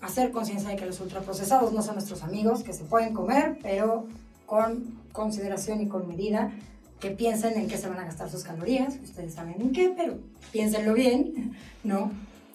hacer 0.00 0.30
conciencia 0.30 0.70
de 0.70 0.76
que 0.76 0.86
los 0.86 1.00
ultraprocesados 1.00 1.72
no 1.72 1.82
son 1.82 1.94
nuestros 1.94 2.22
amigos, 2.22 2.62
que 2.62 2.72
se 2.72 2.84
pueden 2.84 3.14
comer, 3.14 3.58
pero 3.62 4.06
con 4.46 4.98
consideración 5.12 5.80
y 5.80 5.88
con 5.88 6.08
medida, 6.08 6.52
que 7.00 7.10
piensen 7.10 7.58
en 7.58 7.68
qué 7.68 7.76
se 7.76 7.88
van 7.88 7.98
a 7.98 8.04
gastar 8.04 8.30
sus 8.30 8.42
calorías, 8.42 8.96
ustedes 9.02 9.34
saben 9.34 9.60
en 9.60 9.72
qué, 9.72 9.92
pero 9.96 10.18
piénsenlo 10.52 10.94
bien, 10.94 11.56
¿no? 11.84 12.10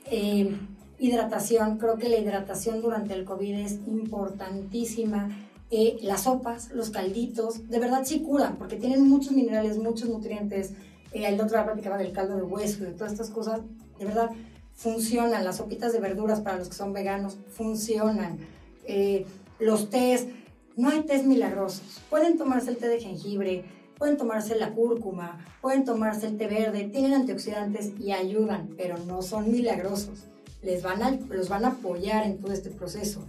Eh, 0.06 0.58
hidratación, 1.00 1.78
creo 1.78 1.98
que 1.98 2.10
la 2.10 2.18
hidratación 2.18 2.82
durante 2.82 3.14
el 3.14 3.26
COVID 3.26 3.56
es 3.56 3.74
importantísima 3.88 5.30
las 6.02 6.24
sopas, 6.24 6.72
los 6.72 6.90
calditos, 6.90 7.70
de 7.70 7.80
verdad 7.80 8.04
sí 8.06 8.22
curan, 8.22 8.58
porque 8.58 8.76
tienen 8.76 9.08
muchos 9.08 9.32
minerales, 9.32 9.78
muchos 9.78 10.10
nutrientes, 10.10 10.74
eh, 11.14 11.26
el 11.26 11.36
otro 11.36 11.58
día 11.58 11.66
platicaba 11.66 11.98
del 11.98 12.12
caldo 12.12 12.36
de 12.36 12.44
hueso 12.44 12.84
y 12.84 12.88
de 12.88 12.94
todas 12.94 13.14
estas 13.14 13.30
cosas, 13.30 13.62
de 13.98 14.06
verdad, 14.06 14.30
funcionan. 14.74 15.44
Las 15.44 15.58
sopitas 15.58 15.94
de 15.94 16.00
verduras 16.00 16.42
para 16.42 16.58
los 16.58 16.68
que 16.68 16.76
son 16.76 16.94
veganos 16.94 17.38
funcionan. 17.56 18.40
Eh, 18.86 19.26
los 19.60 19.90
tés, 19.90 20.28
no 20.76 20.90
hay 20.90 21.02
tés 21.02 21.26
milagrosos. 21.26 22.02
Pueden 22.10 22.38
tomarse 22.38 22.70
el 22.70 22.78
té 22.78 22.88
de 22.88 23.00
jengibre, 23.00 23.66
pueden 23.98 24.18
tomarse 24.18 24.56
la 24.56 24.74
cúrcuma, 24.74 25.46
pueden 25.62 25.86
tomarse 25.86 26.28
el 26.28 26.38
té 26.38 26.48
verde, 26.48 26.90
tienen 26.92 27.14
antioxidantes 27.14 27.94
y 28.00 28.12
ayudan, 28.12 28.74
pero 28.78 28.98
no 28.98 29.22
son 29.22 29.52
milagrosos. 29.52 30.26
Les 30.62 30.82
van 30.82 31.02
a, 31.04 31.12
los 31.12 31.50
van 31.50 31.66
a 31.66 31.70
apoyar 31.70 32.26
en 32.26 32.40
todo 32.40 32.54
este 32.54 32.70
proceso. 32.70 33.26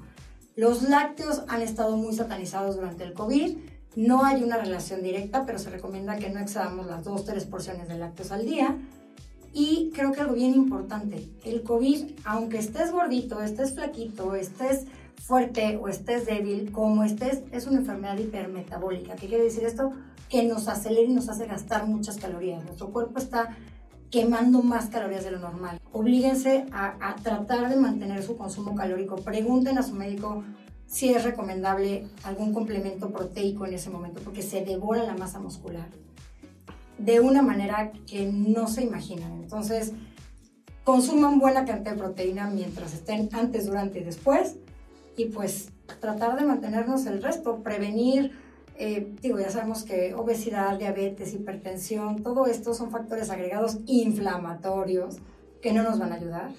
Los 0.57 0.83
lácteos 0.83 1.43
han 1.49 1.63
estado 1.63 1.97
muy 1.97 2.15
satanizados 2.15 2.77
durante 2.77 3.03
el 3.03 3.13
COVID. 3.13 3.57
No 3.97 4.25
hay 4.25 4.43
una 4.43 4.57
relación 4.57 5.03
directa, 5.03 5.47
pero 5.47 5.59
se 5.59 5.71
recomienda 5.71 6.17
que 6.17 6.31
no 6.31 6.39
excedamos 6.39 6.87
las 6.87 7.05
2-3 7.05 7.47
porciones 7.47 7.89
de 7.89 7.99
lácteos 7.99 8.31
al 8.31 8.47
día. 8.47 8.77
Y 9.53 9.91
creo 9.95 10.13
que 10.13 10.21
algo 10.21 10.35
bien 10.35 10.55
importante, 10.55 11.29
el 11.45 11.63
COVID, 11.63 12.11
aunque 12.25 12.59
estés 12.59 12.91
gordito, 12.91 13.41
estés 13.41 13.75
flaquito, 13.75 14.35
estés 14.35 14.85
fuerte 15.23 15.77
o 15.77 15.89
estés 15.89 16.27
débil, 16.27 16.71
como 16.73 17.05
estés, 17.05 17.43
es 17.53 17.67
una 17.67 17.79
enfermedad 17.79 18.19
hipermetabólica. 18.19 19.15
¿Qué 19.15 19.29
quiere 19.29 19.45
decir 19.45 19.65
esto? 19.65 19.93
Que 20.29 20.45
nos 20.45 20.67
acelera 20.69 21.09
y 21.09 21.15
nos 21.15 21.29
hace 21.29 21.47
gastar 21.47 21.87
muchas 21.87 22.17
calorías. 22.17 22.65
Nuestro 22.65 22.91
cuerpo 22.91 23.19
está 23.19 23.57
quemando 24.11 24.63
más 24.63 24.87
calorías 24.87 25.25
de 25.25 25.33
lo 25.33 25.39
normal. 25.39 25.81
Oblíguense 25.93 26.67
a, 26.73 26.97
a, 27.01 27.17
tratar 27.17 27.69
de 27.69 27.77
mantener 27.77 28.23
su 28.23 28.37
consumo 28.37 28.75
calórico. 28.75 29.17
Pregunten 29.17 29.79
a 29.79 29.83
su 29.83 29.95
médico 29.95 30.45
si 30.87 31.11
es 31.11 31.25
recomendable 31.25 32.07
algún 32.23 32.53
complemento 32.53 33.11
proteico 33.11 33.67
en 33.67 33.75
ese 33.75 33.91
momento, 33.91 34.21
porque 34.23 34.43
se 34.43 34.65
devora 34.65 35.03
la 35.03 35.15
masa 35.15 35.41
muscular 35.41 35.89
de 36.99 37.21
una 37.21 37.43
manera 37.43 37.93
que 38.07 38.31
no 38.31 38.69
se 38.69 38.83
imaginan. 38.83 39.33
Entonces, 39.33 39.93
consuman 40.85 41.39
buena 41.39 41.65
cantidad 41.65 41.93
de 41.93 41.99
proteína 41.99 42.49
mientras 42.49 42.95
estén 42.95 43.29
antes, 43.33 43.67
durante 43.67 44.01
y 44.01 44.05
después 44.05 44.57
y 45.17 45.27
pues 45.27 45.71
tratar 46.01 46.39
de 46.39 46.45
mantenernos 46.45 47.07
el 47.07 47.23
resto, 47.23 47.63
prevenir, 47.63 48.33
eh, 48.77 49.15
digo, 49.21 49.39
ya 49.39 49.51
sabemos 49.51 49.85
que 49.85 50.15
obesidad, 50.15 50.79
diabetes, 50.79 51.33
hipertensión, 51.35 52.23
todo 52.23 52.47
esto 52.47 52.75
son 52.75 52.91
factores 52.91 53.31
agregados 53.31 53.79
inflamatorios 53.87 55.17
que 55.63 55.73
no 55.73 55.83
nos 55.83 55.99
van 55.99 56.13
a 56.13 56.17
ayudar. 56.17 56.51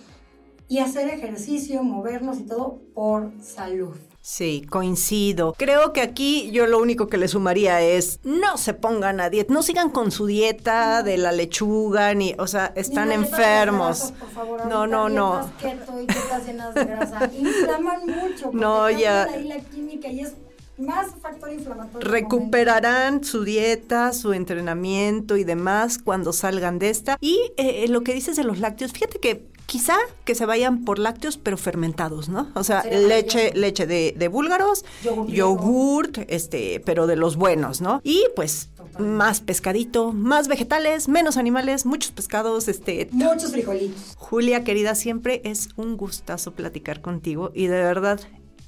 Y 0.68 0.80
hacer 0.80 1.10
ejercicio, 1.10 1.84
movernos 1.84 2.40
y 2.40 2.44
todo 2.44 2.80
por 2.94 3.32
salud. 3.42 3.96
Sí, 4.20 4.66
coincido. 4.68 5.54
Creo 5.56 5.94
que 5.94 6.02
aquí 6.02 6.50
yo 6.50 6.66
lo 6.66 6.80
único 6.80 7.06
que 7.06 7.18
le 7.18 7.28
sumaría 7.28 7.82
es 7.82 8.20
no 8.24 8.58
se 8.58 8.74
pongan 8.74 9.22
a 9.22 9.30
dieta, 9.30 9.54
no 9.54 9.62
sigan 9.62 9.92
con 9.92 10.10
su 10.10 10.26
dieta 10.26 11.04
de 11.04 11.20
la 11.20 11.32
lechuga 11.32 12.12
ni, 12.16 12.34
o 12.40 12.48
sea, 12.48 12.74
están 12.76 13.12
enfermos. 13.12 14.14
por 14.20 14.30
favor, 14.32 14.66
no, 14.66 14.88
no, 14.88 15.10
no. 15.10 15.48
Keto 15.62 16.02
y 16.02 16.08
llenas 16.48 16.74
de 16.74 16.86
grasa. 16.86 17.30
Inflaman 17.38 18.02
mucho. 18.08 18.50
No, 18.52 18.90
ya. 18.90 19.26
Ahí 19.26 19.48
la 19.48 19.60
química 19.60 20.08
y 20.08 20.22
es 20.22 20.34
más 20.78 21.08
factor 21.22 21.52
inflamatorio. 21.52 22.10
Recuperarán 22.10 23.24
su 23.24 23.44
dieta, 23.44 24.14
su 24.14 24.34
entrenamiento 24.34 25.38
y 25.38 25.44
demás 25.44 25.98
cuando 25.98 26.34
salgan 26.34 26.80
de 26.80 26.90
esta. 26.90 27.18
Y 27.22 27.40
eh, 27.58 27.88
lo 27.88 28.02
que 28.02 28.14
dices 28.14 28.36
de 28.36 28.44
los 28.44 28.60
lácteos, 28.60 28.92
fíjate 28.92 29.20
que 29.20 29.48
quizá 29.66 29.96
que 30.24 30.36
se 30.36 30.46
vayan 30.46 30.86
por 30.86 31.00
lácteos 31.00 31.38
pero 31.38 31.58
fermentados, 31.58 32.30
¿no? 32.30 32.52
O 32.56 32.64
sea, 32.64 32.84
leche, 32.84 33.52
leche 33.54 33.88
de, 33.88 34.14
de 34.16 34.28
búlgaros, 34.28 34.86
yogurt, 35.28 36.20
este, 36.28 36.82
pero 36.86 37.08
de 37.08 37.16
los 37.16 37.36
buenos, 37.36 37.82
¿no? 37.82 38.02
Y 38.04 38.26
pues 38.36 38.70
más 39.00 39.42
pescadito, 39.42 40.14
más 40.14 40.48
vegetales, 40.48 41.08
menos 41.08 41.38
animales, 41.38 41.86
muchos 41.86 42.12
pescados, 42.12 42.68
este. 42.68 43.10
Muchos 43.12 43.52
frijolitos. 43.52 44.16
Julia, 44.18 44.64
querida, 44.64 44.96
siempre 44.96 45.42
es 45.44 45.70
un 45.76 45.98
gustazo 45.98 46.52
platicar 46.52 47.02
contigo 47.02 47.52
y 47.54 47.68
de 47.68 47.82
verdad 47.82 48.20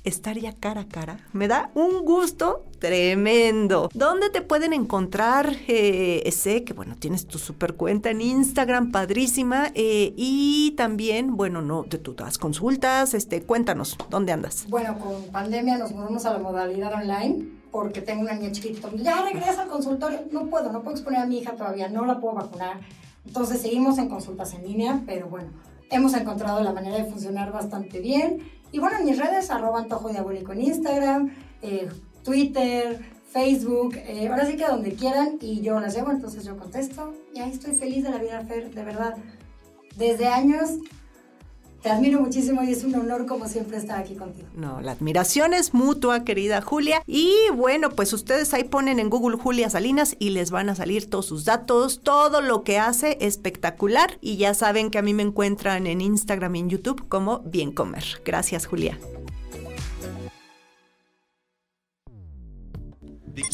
estar 0.07 0.37
ya 0.37 0.53
cara 0.53 0.81
a 0.81 0.87
cara 0.87 1.19
me 1.33 1.47
da 1.47 1.69
un 1.75 2.03
gusto 2.03 2.65
tremendo. 2.79 3.89
¿Dónde 3.93 4.29
te 4.29 4.41
pueden 4.41 4.73
encontrar? 4.73 5.55
Eh, 5.67 6.29
sé 6.31 6.63
que, 6.63 6.73
bueno, 6.73 6.95
tienes 6.97 7.27
tu 7.27 7.39
super 7.39 7.73
cuenta 7.75 8.09
en 8.09 8.21
Instagram, 8.21 8.91
padrísima. 8.91 9.71
Eh, 9.73 10.13
y 10.15 10.71
también, 10.77 11.35
bueno, 11.37 11.61
no, 11.61 11.83
de 11.83 11.99
das 12.15 12.37
consultas. 12.37 13.13
Este, 13.13 13.41
cuéntanos, 13.41 13.97
¿dónde 14.09 14.31
andas? 14.31 14.65
Bueno, 14.69 14.97
con 14.99 15.23
pandemia 15.31 15.77
nos 15.77 15.91
mudamos 15.91 16.25
a 16.25 16.33
la 16.33 16.39
modalidad 16.39 16.93
online 16.93 17.47
porque 17.71 18.01
tengo 18.01 18.21
una 18.21 18.33
niña 18.33 18.51
chiquita. 18.51 18.89
Ya 18.95 19.23
regresa 19.23 19.63
al 19.63 19.69
consultorio. 19.69 20.21
No 20.31 20.47
puedo, 20.47 20.71
no 20.71 20.81
puedo 20.81 20.95
exponer 20.95 21.21
a 21.21 21.25
mi 21.25 21.39
hija 21.39 21.53
todavía, 21.55 21.89
no 21.89 22.05
la 22.05 22.19
puedo 22.19 22.35
vacunar. 22.35 22.79
Entonces 23.25 23.61
seguimos 23.61 23.97
en 23.97 24.07
consultas 24.07 24.53
en 24.53 24.63
línea, 24.63 25.01
pero 25.05 25.27
bueno, 25.27 25.49
hemos 25.89 26.13
encontrado 26.13 26.63
la 26.63 26.71
manera 26.71 26.97
de 26.97 27.05
funcionar 27.05 27.51
bastante 27.51 27.99
bien. 27.99 28.39
Y 28.71 28.79
bueno, 28.79 28.97
en 28.99 29.05
mis 29.05 29.17
redes, 29.17 29.49
arroba 29.49 29.79
antojo 29.79 30.09
diabólico 30.09 30.53
en 30.53 30.61
Instagram, 30.61 31.31
eh, 31.61 31.89
Twitter, 32.23 32.99
Facebook, 33.31 33.95
eh, 33.95 34.27
ahora 34.29 34.45
sí 34.45 34.57
que 34.57 34.65
donde 34.65 34.93
quieran 34.93 35.37
y 35.41 35.61
yo 35.61 35.79
las 35.79 35.95
llevo, 35.95 36.11
entonces 36.11 36.43
yo 36.43 36.57
contesto. 36.57 37.13
Y 37.33 37.39
ahí 37.39 37.51
estoy 37.51 37.75
feliz 37.75 38.03
de 38.03 38.09
la 38.09 38.17
vida, 38.17 38.41
Fer, 38.41 38.73
de 38.73 38.83
verdad. 38.83 39.15
Desde 39.95 40.27
años 40.27 40.71
te 41.87 41.93
admiro 41.93 42.19
muchísimo 42.19 42.61
y 42.63 42.71
es 42.73 42.83
un 42.83 42.93
honor 42.95 43.25
como 43.25 43.47
siempre 43.47 43.77
estar 43.77 43.97
aquí 43.97 44.13
contigo. 44.15 44.49
No, 44.53 44.81
la 44.81 44.91
admiración 44.91 45.53
es 45.53 45.73
mutua, 45.73 46.25
querida 46.25 46.61
Julia. 46.61 47.01
Y 47.07 47.33
bueno, 47.53 47.91
pues 47.91 48.11
ustedes 48.11 48.53
ahí 48.53 48.65
ponen 48.65 48.99
en 48.99 49.09
Google 49.09 49.37
Julia 49.37 49.69
Salinas 49.69 50.17
y 50.19 50.31
les 50.31 50.51
van 50.51 50.67
a 50.67 50.75
salir 50.75 51.09
todos 51.09 51.27
sus 51.27 51.45
datos, 51.45 52.01
todo 52.03 52.41
lo 52.41 52.65
que 52.65 52.77
hace 52.77 53.17
espectacular. 53.21 54.17
Y 54.19 54.35
ya 54.35 54.53
saben 54.53 54.91
que 54.91 54.97
a 54.97 55.01
mí 55.01 55.13
me 55.13 55.23
encuentran 55.23 55.87
en 55.87 56.01
Instagram 56.01 56.55
y 56.55 56.59
en 56.59 56.69
YouTube 56.71 57.07
como 57.07 57.39
Bien 57.39 57.71
Comer. 57.71 58.03
Gracias, 58.25 58.65
Julia. 58.65 58.99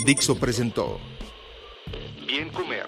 Dixo 0.05 0.39
presentó 0.39 0.97
Bien 2.25 2.49
Comer 2.49 2.87